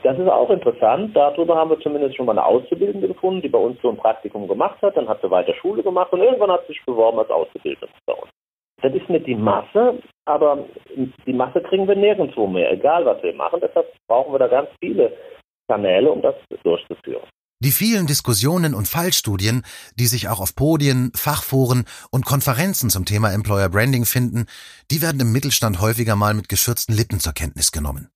Das 0.04 0.19
ist 0.19 0.28
auch 0.28 0.52
interessant. 0.52 1.15
Darüber 1.15 1.56
haben 1.56 1.71
wir 1.71 1.80
zumindest 1.80 2.15
schon 2.15 2.28
mal 2.28 2.34
eine 2.34 2.45
Auszubildende 2.45 3.08
gefunden, 3.08 3.41
die 3.41 3.49
bei 3.49 3.58
uns 3.58 3.82
so 3.82 3.89
ein 3.89 3.97
Praktikum 3.97 4.47
gemacht 4.47 4.80
hat. 4.84 4.95
Dann 4.95 5.10
hat 5.10 5.19
sie 5.21 5.32
weiter 5.32 5.56
Schule 5.56 5.82
gemacht 5.82 6.13
und 6.13 6.21
irgendwann 6.21 6.52
hat 6.52 6.62
sie 6.67 6.73
sich 6.73 6.86
beworben 6.86 7.17
als 7.19 7.30
Auszubildende 7.32 7.89
bei 8.06 8.13
uns. 8.13 8.30
Das 8.84 8.93
ist 8.93 9.10
nicht 9.10 9.26
die 9.26 9.36
Masse, 9.36 9.97
aber 10.26 10.65
die 11.26 11.34
Masse 11.34 11.62
kriegen 11.62 11.88
wir 11.88 11.95
nirgendwo 11.95 12.45
mehr, 12.45 12.71
egal 12.71 13.06
was 13.06 13.23
wir 13.23 13.34
machen. 13.34 13.62
Deshalb 13.62 13.88
brauchen 14.08 14.34
wir 14.34 14.39
da 14.39 14.47
ganz 14.47 14.69
viele 14.80 15.13
Kanäle, 15.67 16.12
um 16.12 16.21
das 16.21 16.36
durchzuführen. 16.63 17.28
Die 17.60 17.71
vielen 17.71 18.08
Diskussionen 18.08 18.73
und 18.73 18.89
Fallstudien, 18.89 19.63
die 19.95 20.08
sich 20.08 20.28
auch 20.28 20.41
auf 20.41 20.54
Podien, 20.54 21.13
Fachforen 21.15 21.86
und 22.12 22.26
Konferenzen 22.26 22.89
zum 22.89 23.06
Thema 23.06 23.32
Employer 23.32 23.69
Branding 23.69 24.06
finden, 24.06 24.47
die 24.91 25.02
werden 25.02 25.21
im 25.21 25.32
Mittelstand 25.32 25.80
häufiger 25.80 26.17
mal 26.17 26.34
mit 26.34 26.49
geschürzten 26.49 26.93
Lippen 26.93 27.21
zur 27.21 27.32
Kenntnis 27.32 27.71
genommen. 27.71 28.10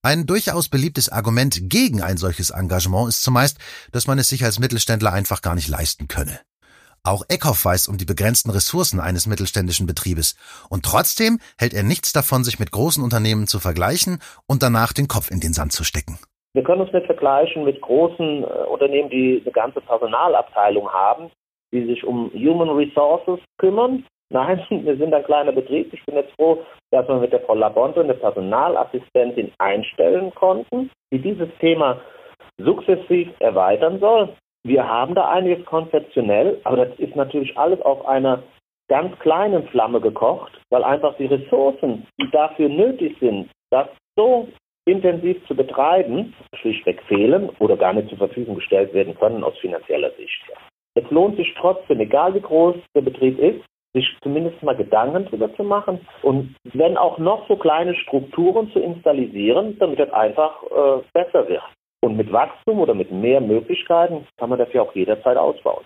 Ein 0.00 0.24
durchaus 0.24 0.70
beliebtes 0.70 1.10
Argument 1.10 1.68
gegen 1.68 2.00
ein 2.00 2.16
solches 2.16 2.50
Engagement 2.50 3.08
ist 3.08 3.22
zumeist, 3.22 3.58
dass 3.92 4.06
man 4.06 4.18
es 4.18 4.28
sich 4.28 4.44
als 4.44 4.58
Mittelständler 4.58 5.12
einfach 5.12 5.42
gar 5.42 5.56
nicht 5.56 5.68
leisten 5.68 6.08
könne. 6.08 6.40
Auch 7.02 7.24
Eckhoff 7.28 7.64
weiß 7.64 7.88
um 7.88 7.98
die 7.98 8.04
begrenzten 8.04 8.50
Ressourcen 8.50 8.98
eines 8.98 9.26
mittelständischen 9.26 9.86
Betriebes 9.86 10.36
und 10.70 10.84
trotzdem 10.84 11.38
hält 11.58 11.74
er 11.74 11.82
nichts 11.82 12.12
davon, 12.12 12.44
sich 12.44 12.58
mit 12.58 12.70
großen 12.70 13.02
Unternehmen 13.02 13.46
zu 13.46 13.60
vergleichen 13.60 14.20
und 14.46 14.62
danach 14.62 14.92
den 14.94 15.06
Kopf 15.06 15.30
in 15.30 15.40
den 15.40 15.52
Sand 15.52 15.72
zu 15.72 15.84
stecken. 15.84 16.18
Wir 16.56 16.62
können 16.62 16.80
uns 16.80 16.92
nicht 16.92 17.04
vergleichen 17.04 17.64
mit 17.64 17.82
großen 17.82 18.42
äh, 18.42 18.46
Unternehmen, 18.66 19.10
die 19.10 19.42
eine 19.42 19.52
ganze 19.52 19.82
Personalabteilung 19.82 20.90
haben, 20.90 21.30
die 21.70 21.84
sich 21.84 22.02
um 22.02 22.30
Human 22.32 22.70
Resources 22.70 23.40
kümmern 23.58 24.04
Nein, 24.30 24.60
wir 24.70 24.96
sind 24.96 25.14
ein 25.14 25.22
kleiner 25.24 25.52
Betrieb. 25.52 25.92
Ich 25.92 26.04
bin 26.04 26.16
jetzt 26.16 26.34
froh, 26.34 26.64
dass 26.90 27.06
wir 27.06 27.16
mit 27.16 27.32
der 27.32 27.42
Frau 27.42 27.54
Labonte 27.54 28.00
eine 28.00 28.14
Personalassistentin 28.14 29.52
einstellen 29.58 30.34
konnten, 30.34 30.90
die 31.12 31.20
dieses 31.20 31.48
Thema 31.60 32.00
sukzessiv 32.58 33.28
erweitern 33.38 34.00
soll. 34.00 34.34
Wir 34.64 34.88
haben 34.88 35.14
da 35.14 35.28
einiges 35.28 35.64
konzeptionell, 35.66 36.60
aber 36.64 36.86
das 36.86 36.98
ist 36.98 37.14
natürlich 37.14 37.56
alles 37.56 37.80
auf 37.82 38.04
einer 38.04 38.42
ganz 38.88 39.16
kleinen 39.20 39.68
Flamme 39.68 40.00
gekocht, 40.00 40.60
weil 40.70 40.82
einfach 40.82 41.16
die 41.18 41.26
Ressourcen, 41.26 42.06
die 42.20 42.28
dafür 42.32 42.68
nötig 42.68 43.16
sind, 43.20 43.48
das 43.70 43.86
so 44.16 44.48
intensiv 44.86 45.44
zu 45.46 45.54
betreiben, 45.54 46.34
schlichtweg 46.54 47.02
fehlen 47.02 47.50
oder 47.58 47.76
gar 47.76 47.92
nicht 47.92 48.08
zur 48.08 48.18
Verfügung 48.18 48.54
gestellt 48.56 48.94
werden 48.94 49.16
können 49.18 49.44
aus 49.44 49.58
finanzieller 49.58 50.10
Sicht. 50.12 50.40
Es 50.94 51.10
lohnt 51.10 51.36
sich 51.36 51.52
trotzdem, 51.58 52.00
egal 52.00 52.34
wie 52.34 52.40
groß 52.40 52.76
der 52.94 53.02
Betrieb 53.02 53.38
ist, 53.38 53.62
sich 53.94 54.06
zumindest 54.22 54.62
mal 54.62 54.76
Gedanken 54.76 55.24
darüber 55.24 55.54
zu 55.56 55.64
machen 55.64 56.06
und 56.22 56.54
wenn 56.74 56.96
auch 56.96 57.18
noch 57.18 57.48
so 57.48 57.56
kleine 57.56 57.94
Strukturen 57.94 58.70
zu 58.72 58.78
installieren, 58.78 59.76
damit 59.78 59.98
es 59.98 60.12
einfach 60.12 60.62
äh, 60.64 61.02
besser 61.12 61.48
wird. 61.48 61.62
Und 62.02 62.16
mit 62.16 62.30
Wachstum 62.32 62.80
oder 62.80 62.94
mit 62.94 63.10
mehr 63.10 63.40
Möglichkeiten 63.40 64.26
kann 64.38 64.50
man 64.50 64.58
das 64.58 64.72
ja 64.72 64.82
auch 64.82 64.94
jederzeit 64.94 65.36
ausbauen. 65.36 65.84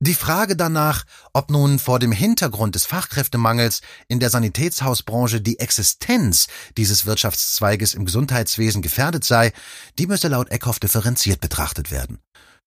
Die 0.00 0.14
Frage 0.14 0.54
danach, 0.54 1.04
ob 1.32 1.50
nun 1.50 1.80
vor 1.80 1.98
dem 1.98 2.12
Hintergrund 2.12 2.76
des 2.76 2.86
Fachkräftemangels 2.86 3.80
in 4.06 4.20
der 4.20 4.30
Sanitätshausbranche 4.30 5.40
die 5.40 5.58
Existenz 5.58 6.46
dieses 6.76 7.04
Wirtschaftszweiges 7.04 7.94
im 7.94 8.04
Gesundheitswesen 8.04 8.80
gefährdet 8.80 9.24
sei, 9.24 9.52
die 9.98 10.06
müsse 10.06 10.28
laut 10.28 10.52
Eckhoff 10.52 10.78
differenziert 10.78 11.40
betrachtet 11.40 11.90
werden. 11.90 12.20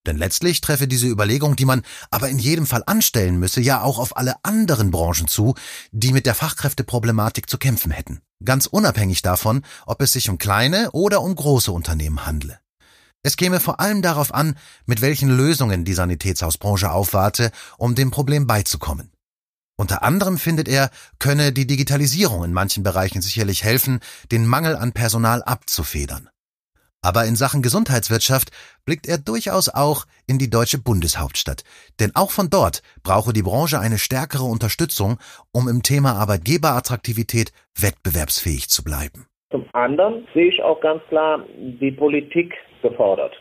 Denn 0.05 0.17
letztlich 0.17 0.59
treffe 0.59 0.89
diese 0.89 1.07
Überlegung, 1.07 1.55
die 1.55 1.63
man 1.63 1.83
aber 2.09 2.27
in 2.27 2.37
jedem 2.37 2.65
Fall 2.65 2.83
anstellen 2.85 3.37
müsse, 3.37 3.61
ja 3.61 3.81
auch 3.81 3.97
auf 3.97 4.17
alle 4.17 4.35
anderen 4.43 4.91
Branchen 4.91 5.29
zu, 5.29 5.55
die 5.91 6.11
mit 6.11 6.25
der 6.25 6.35
Fachkräfteproblematik 6.35 7.49
zu 7.49 7.57
kämpfen 7.57 7.91
hätten. 7.91 8.19
Ganz 8.43 8.65
unabhängig 8.65 9.21
davon, 9.21 9.63
ob 9.85 10.01
es 10.01 10.11
sich 10.11 10.29
um 10.29 10.37
kleine 10.37 10.91
oder 10.91 11.21
um 11.21 11.33
große 11.33 11.71
Unternehmen 11.71 12.25
handle. 12.25 12.59
Es 13.23 13.37
käme 13.37 13.59
vor 13.59 13.79
allem 13.79 14.01
darauf 14.01 14.33
an, 14.33 14.57
mit 14.87 15.01
welchen 15.01 15.29
Lösungen 15.29 15.85
die 15.85 15.93
Sanitätshausbranche 15.93 16.91
aufwarte, 16.91 17.51
um 17.77 17.93
dem 17.93 18.09
Problem 18.09 18.47
beizukommen. 18.47 19.11
Unter 19.77 20.03
anderem 20.03 20.37
findet 20.37 20.67
er, 20.67 20.89
könne 21.19 21.51
die 21.51 21.67
Digitalisierung 21.67 22.43
in 22.43 22.53
manchen 22.53 22.83
Bereichen 22.83 23.21
sicherlich 23.21 23.63
helfen, 23.63 23.99
den 24.31 24.45
Mangel 24.45 24.75
an 24.75 24.91
Personal 24.91 25.43
abzufedern. 25.43 26.29
Aber 27.03 27.25
in 27.25 27.35
Sachen 27.35 27.63
Gesundheitswirtschaft 27.63 28.51
blickt 28.85 29.07
er 29.07 29.17
durchaus 29.17 29.69
auch 29.69 30.05
in 30.27 30.37
die 30.37 30.51
deutsche 30.51 30.77
Bundeshauptstadt. 30.77 31.63
Denn 31.99 32.11
auch 32.15 32.29
von 32.29 32.49
dort 32.51 32.83
brauche 33.01 33.33
die 33.33 33.41
Branche 33.41 33.79
eine 33.79 33.97
stärkere 33.97 34.43
Unterstützung, 34.43 35.17
um 35.51 35.67
im 35.67 35.81
Thema 35.81 36.13
Arbeitgeberattraktivität 36.13 37.51
wettbewerbsfähig 37.79 38.69
zu 38.69 38.83
bleiben. 38.83 39.25
Zum 39.49 39.65
anderen 39.73 40.27
sehe 40.33 40.49
ich 40.49 40.61
auch 40.61 40.79
ganz 40.79 41.01
klar 41.09 41.43
die 41.57 41.91
Politik 41.91 42.53
gefordert. 42.81 43.39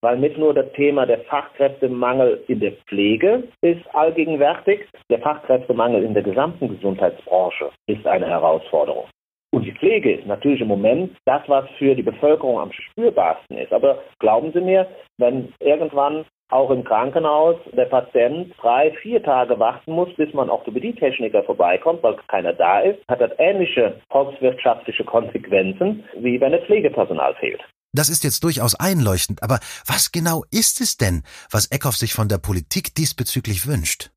Weil 0.00 0.18
nicht 0.18 0.38
nur 0.38 0.54
das 0.54 0.70
Thema 0.72 1.06
der 1.06 1.20
Fachkräftemangel 1.20 2.44
in 2.46 2.60
der 2.60 2.72
Pflege 2.86 3.44
ist 3.62 3.82
allgegenwärtig, 3.94 4.80
der 5.10 5.18
Fachkräftemangel 5.18 6.04
in 6.04 6.14
der 6.14 6.22
gesamten 6.22 6.68
Gesundheitsbranche 6.68 7.70
ist 7.86 8.06
eine 8.06 8.28
Herausforderung. 8.28 9.06
Und 9.50 9.64
die 9.64 9.72
Pflege 9.72 10.12
ist 10.12 10.26
natürlich 10.26 10.60
im 10.60 10.68
Moment 10.68 11.16
das, 11.24 11.42
was 11.48 11.68
für 11.78 11.94
die 11.94 12.02
Bevölkerung 12.02 12.60
am 12.60 12.70
spürbarsten 12.70 13.58
ist. 13.58 13.72
Aber 13.72 14.02
glauben 14.18 14.52
Sie 14.52 14.60
mir, 14.60 14.86
wenn 15.16 15.52
irgendwann 15.58 16.26
auch 16.50 16.70
im 16.70 16.84
Krankenhaus 16.84 17.56
der 17.72 17.86
Patient 17.86 18.54
drei, 18.60 18.92
vier 19.02 19.22
Tage 19.22 19.58
warten 19.58 19.92
muss, 19.92 20.12
bis 20.14 20.32
man 20.32 20.50
Orthopädietechniker 20.50 21.42
vorbeikommt, 21.42 22.02
weil 22.02 22.16
keiner 22.28 22.52
da 22.52 22.80
ist, 22.80 23.00
hat 23.08 23.20
das 23.20 23.32
ähnliche 23.38 24.00
volkswirtschaftliche 24.10 25.04
Konsequenzen, 25.04 26.04
wie 26.16 26.40
wenn 26.40 26.52
das 26.52 26.64
Pflegepersonal 26.64 27.34
fehlt. 27.34 27.62
Das 27.92 28.08
ist 28.08 28.24
jetzt 28.24 28.44
durchaus 28.44 28.74
einleuchtend, 28.74 29.42
aber 29.42 29.60
was 29.86 30.12
genau 30.12 30.44
ist 30.50 30.80
es 30.80 30.96
denn, 30.96 31.22
was 31.50 31.70
Eckhoff 31.70 31.96
sich 31.96 32.12
von 32.12 32.28
der 32.28 32.38
Politik 32.38 32.94
diesbezüglich 32.94 33.66
wünscht? 33.66 34.10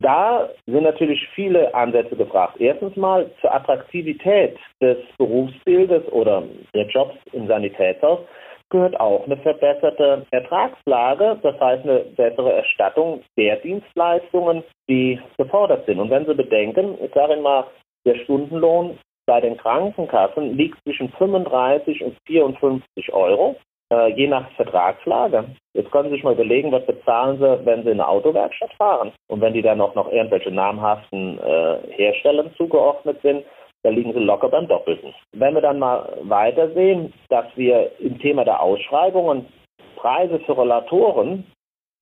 Da 0.00 0.50
sind 0.66 0.82
natürlich 0.82 1.20
viele 1.34 1.72
Ansätze 1.74 2.16
gefragt. 2.16 2.56
Erstens 2.58 2.96
mal 2.96 3.30
zur 3.40 3.54
Attraktivität 3.54 4.58
des 4.82 4.98
Berufsbildes 5.16 6.04
oder 6.10 6.42
der 6.74 6.86
Jobs 6.88 7.14
im 7.32 7.46
Sanitätshaus 7.46 8.20
gehört 8.70 8.98
auch 8.98 9.24
eine 9.24 9.36
verbesserte 9.36 10.26
Ertragslage, 10.32 11.38
das 11.42 11.58
heißt 11.60 11.84
eine 11.84 12.00
bessere 12.16 12.52
Erstattung 12.54 13.22
der 13.38 13.56
Dienstleistungen, 13.56 14.64
die 14.88 15.20
gefordert 15.38 15.86
sind. 15.86 16.00
Und 16.00 16.10
wenn 16.10 16.26
Sie 16.26 16.34
bedenken, 16.34 16.98
ich 17.00 17.12
sage 17.14 17.34
Ihnen 17.34 17.42
mal, 17.42 17.66
der 18.04 18.16
Stundenlohn 18.24 18.98
bei 19.26 19.40
den 19.40 19.56
Krankenkassen 19.56 20.56
liegt 20.56 20.78
zwischen 20.82 21.10
35 21.10 22.02
und 22.04 22.16
54 22.26 23.12
Euro, 23.12 23.56
äh, 23.92 24.12
je 24.12 24.26
nach 24.26 24.50
Vertragslage. 24.52 25.44
Jetzt 25.74 25.90
können 25.90 26.08
Sie 26.08 26.16
sich 26.16 26.24
mal 26.24 26.34
überlegen, 26.34 26.72
was 26.72 26.86
bezahlen 26.86 27.38
Sie, 27.38 27.66
wenn 27.66 27.82
Sie 27.82 27.90
in 27.90 28.00
eine 28.00 28.08
Autowerkstatt 28.08 28.72
fahren. 28.74 29.12
Und 29.28 29.40
wenn 29.40 29.54
die 29.54 29.62
dann 29.62 29.80
auch 29.80 29.94
noch 29.94 30.10
irgendwelche 30.10 30.50
namhaften 30.50 31.38
äh, 31.38 31.78
Herstellern 31.96 32.50
zugeordnet 32.56 33.20
sind, 33.22 33.44
da 33.84 33.90
liegen 33.90 34.14
sie 34.14 34.18
locker 34.18 34.48
beim 34.48 34.66
Doppelten. 34.66 35.14
Wenn 35.32 35.54
wir 35.54 35.60
dann 35.60 35.78
mal 35.78 36.16
weitersehen, 36.22 37.12
dass 37.28 37.44
wir 37.54 37.90
im 38.00 38.18
Thema 38.18 38.44
der 38.44 38.62
Ausschreibungen 38.62 39.46
Preise 39.96 40.40
für 40.40 40.52
Rollatoren 40.52 41.44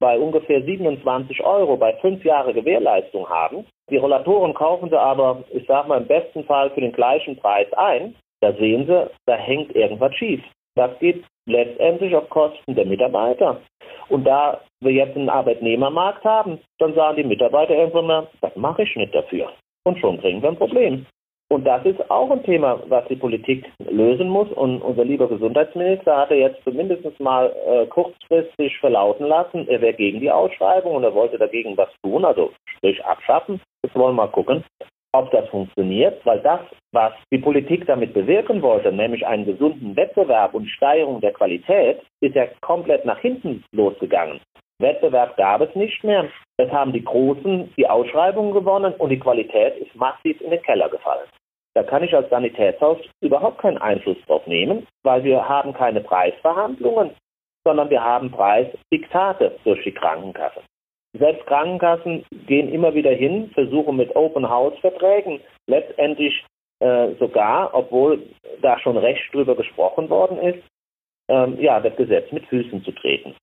bei 0.03 0.19
ungefähr 0.19 0.61
27 0.61 1.45
Euro 1.45 1.77
bei 1.77 1.93
fünf 2.01 2.25
Jahre 2.25 2.53
Gewährleistung 2.53 3.29
haben. 3.29 3.65
Die 3.89 3.99
Rollatoren 3.99 4.53
kaufen 4.53 4.91
sie 4.91 5.01
aber, 5.01 5.45
ich 5.51 5.65
sage 5.69 5.89
mal, 5.89 6.01
im 6.01 6.09
besten 6.09 6.43
Fall 6.45 6.71
für 6.71 6.81
den 6.81 6.93
gleichen 6.93 7.37
Preis 7.37 7.73
ein. 7.75 8.17
Da 8.41 8.53
sehen 8.55 8.85
sie, 8.87 9.11
da 9.27 9.37
hängt 9.37 9.77
irgendwas 9.77 10.13
schief. 10.17 10.43
Das 10.75 10.91
geht 10.99 11.25
letztendlich 11.47 12.17
auf 12.17 12.29
Kosten 12.31 12.75
der 12.75 12.85
Mitarbeiter. 12.85 13.61
Und 14.09 14.25
da 14.25 14.61
wir 14.81 14.91
jetzt 14.91 15.17
einen 15.17 15.31
Arbeitnehmermarkt 15.31 16.25
haben, 16.25 16.59
dann 16.79 16.95
sagen 16.95 17.19
die 17.19 17.25
Mitarbeiter 17.25 17.75
irgendwann 17.75 18.07
mal, 18.07 18.27
das 18.41 18.57
mache 18.57 18.83
ich 18.83 18.97
nicht 18.97 19.15
dafür. 19.15 19.53
Und 19.85 20.01
schon 20.01 20.21
kriegen 20.21 20.43
wir 20.43 20.49
ein 20.49 20.57
Problem. 20.57 21.07
Und 21.53 21.65
das 21.67 21.85
ist 21.85 22.11
auch 22.11 22.31
ein 22.31 22.43
Thema, 22.45 22.81
was 22.89 23.07
die 23.09 23.17
Politik 23.17 23.71
lösen 23.79 24.27
muss. 24.27 24.51
Und 24.53 24.81
unser 24.81 25.05
lieber 25.05 25.29
Gesundheitsminister 25.29 26.17
hatte 26.17 26.35
jetzt 26.35 26.65
zumindest 26.65 27.21
mal 27.21 27.55
äh, 27.67 27.85
kurzfristig 27.89 28.79
verlauten 28.79 29.27
lassen, 29.27 29.69
er 29.69 29.83
wäre 29.83 29.93
gegen 29.93 30.21
die 30.21 30.31
Ausschreibung 30.31 30.95
und 30.95 31.05
er 31.05 31.15
wollte 31.15 31.37
dagegen 31.37 31.77
was 31.77 31.91
tun, 32.03 32.25
also 32.25 32.53
sprich 32.65 33.05
abschaffen. 33.05 33.61
Jetzt 33.85 33.95
wollen 33.95 34.17
wir 34.17 34.25
mal 34.25 34.33
gucken, 34.33 34.65
ob 35.13 35.31
das 35.31 35.47
funktioniert, 35.51 36.25
weil 36.25 36.41
das, 36.41 36.61
was 36.93 37.13
die 37.31 37.37
Politik 37.37 37.85
damit 37.85 38.15
bewirken 38.15 38.63
wollte, 38.63 38.91
nämlich 38.91 39.27
einen 39.27 39.45
gesunden 39.45 39.95
Wettbewerb 39.95 40.55
und 40.55 40.71
Steigerung 40.71 41.21
der 41.21 41.35
Qualität, 41.35 42.01
ist 42.23 42.35
ja 42.35 42.47
komplett 42.63 43.05
nach 43.05 43.19
hinten 43.19 43.63
losgegangen. 43.73 44.41
Wettbewerb 44.79 45.37
gab 45.37 45.61
es 45.61 45.75
nicht 45.75 46.03
mehr. 46.03 46.31
Es 46.57 46.71
haben 46.71 46.95
die 46.95 47.05
Großen 47.05 47.75
die 47.77 47.87
Ausschreibungen 47.87 48.55
gewonnen 48.55 48.95
und 48.95 49.11
die 49.11 49.21
Qualität 49.21 49.77
ist 49.77 49.95
massiv 49.95 50.41
in 50.41 50.51
den 50.51 50.63
Keller 50.63 50.89
gefallen. 50.89 51.29
Da 51.75 51.83
kann 51.83 52.03
ich 52.03 52.15
als 52.15 52.29
Sanitätshaus 52.29 52.99
überhaupt 53.21 53.59
keinen 53.59 53.79
Einfluss 53.79 54.19
drauf 54.27 54.47
nehmen, 54.47 54.87
weil 55.03 55.25
wir 55.25 55.49
haben 55.49 55.73
keine 55.73 56.01
Preisverhandlungen, 56.01 57.13
sondern 57.65 57.91
wir 57.91 58.03
haben 58.03 58.31
Preisdiktate 58.31 59.59
durch 59.65 59.83
die 59.85 59.93
Krankenkasse. 59.93 60.61
Selbst 61.19 61.47
Krankenkassen 61.47 62.25
gehen 62.47 62.73
immer 62.73 62.95
wieder 62.95 63.13
hin, 63.13 63.51
versuchen 63.55 63.97
mit 63.97 64.15
Open-House-Verträgen 64.17 65.41
letztendlich 65.67 66.45
äh, 66.81 67.15
sogar, 67.19 67.75
obwohl 67.75 68.23
da 68.63 68.79
schon 68.79 68.97
recht 68.97 69.23
drüber 69.33 69.55
gesprochen 69.55 70.09
worden 70.11 70.39
ist, 70.39 70.63
ähm, 71.29 71.61
ja, 71.61 71.81
das 71.81 71.95
Gesetz 71.97 72.33
mit 72.33 72.47
Füßen 72.47 72.83
zu 72.83 72.93
treten. 72.93 73.35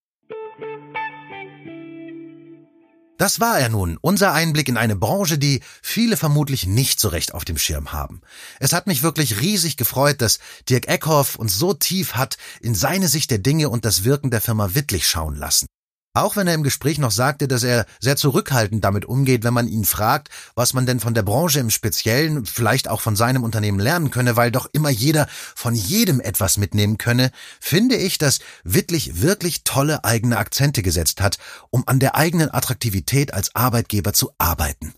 Das 3.20 3.42
war 3.42 3.60
er 3.60 3.68
nun, 3.68 3.98
unser 4.00 4.32
Einblick 4.32 4.70
in 4.70 4.78
eine 4.78 4.96
Branche, 4.96 5.38
die 5.38 5.62
viele 5.82 6.16
vermutlich 6.16 6.66
nicht 6.66 7.02
so 7.02 7.10
recht 7.10 7.34
auf 7.34 7.44
dem 7.44 7.58
Schirm 7.58 7.92
haben. 7.92 8.22
Es 8.62 8.72
hat 8.72 8.88
mich 8.88 9.04
wirklich 9.04 9.42
riesig 9.42 9.76
gefreut, 9.76 10.22
dass 10.22 10.40
Dirk 10.70 10.88
Eckhoff 10.88 11.36
uns 11.36 11.60
so 11.60 11.74
tief 11.74 12.14
hat 12.14 12.38
in 12.62 12.76
seine 12.76 13.10
Sicht 13.10 13.30
der 13.30 13.40
Dinge 13.40 13.68
und 13.68 13.84
das 13.84 14.06
Wirken 14.06 14.32
der 14.32 14.40
Firma 14.40 14.74
Wittlich 14.74 15.06
schauen 15.06 15.36
lassen. 15.36 15.68
Auch 16.14 16.36
wenn 16.36 16.48
er 16.48 16.56
im 16.56 16.64
Gespräch 16.64 16.98
noch 16.98 17.12
sagte, 17.12 17.48
dass 17.48 17.64
er 17.64 17.86
sehr 18.00 18.16
zurückhaltend 18.16 18.84
damit 18.84 19.06
umgeht, 19.06 19.44
wenn 19.44 19.54
man 19.54 19.68
ihn 19.68 19.86
fragt, 19.86 20.30
was 20.56 20.74
man 20.74 20.88
denn 20.88 21.00
von 21.00 21.14
der 21.14 21.22
Branche 21.22 21.60
im 21.60 21.70
Speziellen, 21.70 22.46
vielleicht 22.46 22.88
auch 22.88 23.02
von 23.02 23.16
seinem 23.16 23.44
Unternehmen 23.44 23.80
lernen 23.80 24.10
könne, 24.10 24.36
weil 24.36 24.50
doch 24.52 24.68
immer 24.74 24.90
jeder 24.90 25.28
von 25.56 25.76
jedem 25.76 26.20
etwas 26.20 26.58
mitnehmen 26.58 26.98
könne, 26.98 27.32
finde 27.60 27.96
ich, 27.96 28.18
dass 28.18 28.40
Wittlich 28.64 29.22
wirklich 29.22 29.64
tolle 29.64 30.04
eigene 30.04 30.38
Akzente 30.38 30.82
gesetzt 30.82 31.22
hat, 31.22 31.38
um 31.70 31.84
an 31.88 32.00
der 32.00 32.16
eigenen 32.16 32.52
Attraktivität 32.52 33.34
als 33.34 33.56
Arbeitgeber 33.56 34.14
zu 34.14 34.32
arbeiten. 34.38 34.94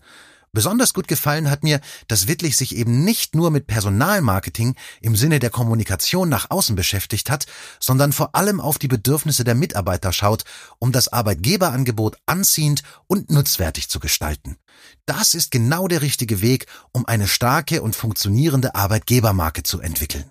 Besonders 0.54 0.92
gut 0.92 1.08
gefallen 1.08 1.48
hat 1.48 1.62
mir, 1.62 1.80
dass 2.08 2.28
Wittlich 2.28 2.58
sich 2.58 2.76
eben 2.76 3.04
nicht 3.04 3.34
nur 3.34 3.50
mit 3.50 3.66
Personalmarketing 3.66 4.76
im 5.00 5.16
Sinne 5.16 5.38
der 5.38 5.48
Kommunikation 5.48 6.28
nach 6.28 6.50
außen 6.50 6.76
beschäftigt 6.76 7.30
hat, 7.30 7.46
sondern 7.80 8.12
vor 8.12 8.34
allem 8.34 8.60
auf 8.60 8.78
die 8.78 8.88
Bedürfnisse 8.88 9.44
der 9.44 9.54
Mitarbeiter 9.54 10.12
schaut, 10.12 10.44
um 10.78 10.92
das 10.92 11.08
Arbeitgeberangebot 11.08 12.18
anziehend 12.26 12.82
und 13.06 13.30
nutzwertig 13.30 13.88
zu 13.88 13.98
gestalten. 13.98 14.58
Das 15.06 15.32
ist 15.32 15.52
genau 15.52 15.88
der 15.88 16.02
richtige 16.02 16.42
Weg, 16.42 16.66
um 16.92 17.06
eine 17.06 17.28
starke 17.28 17.80
und 17.80 17.96
funktionierende 17.96 18.74
Arbeitgebermarke 18.74 19.62
zu 19.62 19.80
entwickeln. 19.80 20.30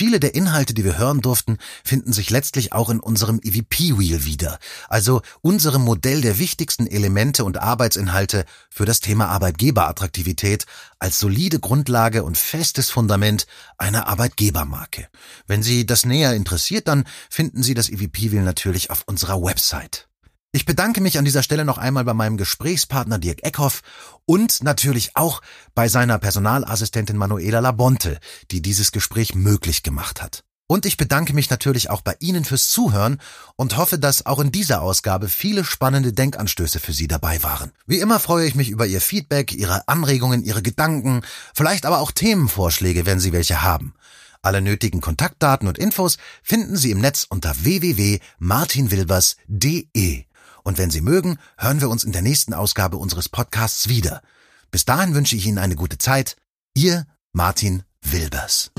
Viele 0.00 0.18
der 0.18 0.34
Inhalte, 0.34 0.72
die 0.72 0.82
wir 0.82 0.96
hören 0.96 1.20
durften, 1.20 1.58
finden 1.84 2.14
sich 2.14 2.30
letztlich 2.30 2.72
auch 2.72 2.88
in 2.88 3.00
unserem 3.00 3.38
EVP-Wheel 3.44 4.24
wieder, 4.24 4.58
also 4.88 5.20
unserem 5.42 5.82
Modell 5.82 6.22
der 6.22 6.38
wichtigsten 6.38 6.86
Elemente 6.86 7.44
und 7.44 7.58
Arbeitsinhalte 7.58 8.46
für 8.70 8.86
das 8.86 9.00
Thema 9.00 9.28
Arbeitgeberattraktivität 9.28 10.64
als 10.98 11.18
solide 11.18 11.60
Grundlage 11.60 12.24
und 12.24 12.38
festes 12.38 12.88
Fundament 12.88 13.46
einer 13.76 14.06
Arbeitgebermarke. 14.06 15.06
Wenn 15.46 15.62
Sie 15.62 15.84
das 15.84 16.06
näher 16.06 16.32
interessiert, 16.32 16.88
dann 16.88 17.04
finden 17.28 17.62
Sie 17.62 17.74
das 17.74 17.90
EVP-Wheel 17.90 18.40
natürlich 18.42 18.88
auf 18.88 19.02
unserer 19.04 19.42
Website. 19.42 20.09
Ich 20.52 20.66
bedanke 20.66 21.00
mich 21.00 21.16
an 21.16 21.24
dieser 21.24 21.44
Stelle 21.44 21.64
noch 21.64 21.78
einmal 21.78 22.04
bei 22.04 22.12
meinem 22.12 22.36
Gesprächspartner 22.36 23.20
Dirk 23.20 23.44
Eckhoff 23.44 23.82
und 24.26 24.64
natürlich 24.64 25.12
auch 25.14 25.42
bei 25.76 25.88
seiner 25.88 26.18
Personalassistentin 26.18 27.16
Manuela 27.16 27.60
Labonte, 27.60 28.18
die 28.50 28.60
dieses 28.60 28.90
Gespräch 28.90 29.36
möglich 29.36 29.84
gemacht 29.84 30.20
hat. 30.20 30.42
Und 30.66 30.86
ich 30.86 30.96
bedanke 30.96 31.34
mich 31.34 31.50
natürlich 31.50 31.88
auch 31.88 32.00
bei 32.00 32.16
Ihnen 32.18 32.44
fürs 32.44 32.68
Zuhören 32.68 33.20
und 33.54 33.76
hoffe, 33.76 34.00
dass 34.00 34.26
auch 34.26 34.40
in 34.40 34.50
dieser 34.50 34.82
Ausgabe 34.82 35.28
viele 35.28 35.64
spannende 35.64 36.12
Denkanstöße 36.12 36.80
für 36.80 36.92
Sie 36.92 37.06
dabei 37.06 37.44
waren. 37.44 37.70
Wie 37.86 38.00
immer 38.00 38.18
freue 38.18 38.48
ich 38.48 38.56
mich 38.56 38.70
über 38.70 38.86
Ihr 38.86 39.00
Feedback, 39.00 39.52
Ihre 39.52 39.86
Anregungen, 39.86 40.42
Ihre 40.42 40.62
Gedanken, 40.62 41.22
vielleicht 41.54 41.86
aber 41.86 42.00
auch 42.00 42.10
Themenvorschläge, 42.10 43.06
wenn 43.06 43.20
Sie 43.20 43.32
welche 43.32 43.62
haben. 43.62 43.94
Alle 44.42 44.62
nötigen 44.62 45.00
Kontaktdaten 45.00 45.68
und 45.68 45.78
Infos 45.78 46.18
finden 46.42 46.76
Sie 46.76 46.90
im 46.90 47.00
Netz 47.00 47.24
unter 47.28 47.54
www.martinwilbers.de. 47.62 50.24
Und 50.62 50.78
wenn 50.78 50.90
Sie 50.90 51.00
mögen, 51.00 51.38
hören 51.58 51.80
wir 51.80 51.88
uns 51.88 52.04
in 52.04 52.12
der 52.12 52.22
nächsten 52.22 52.54
Ausgabe 52.54 52.96
unseres 52.96 53.28
Podcasts 53.28 53.88
wieder. 53.88 54.22
Bis 54.70 54.84
dahin 54.84 55.14
wünsche 55.14 55.36
ich 55.36 55.46
Ihnen 55.46 55.58
eine 55.58 55.76
gute 55.76 55.98
Zeit. 55.98 56.36
Ihr 56.74 57.06
Martin 57.32 57.82
Wilbers. 58.02 58.70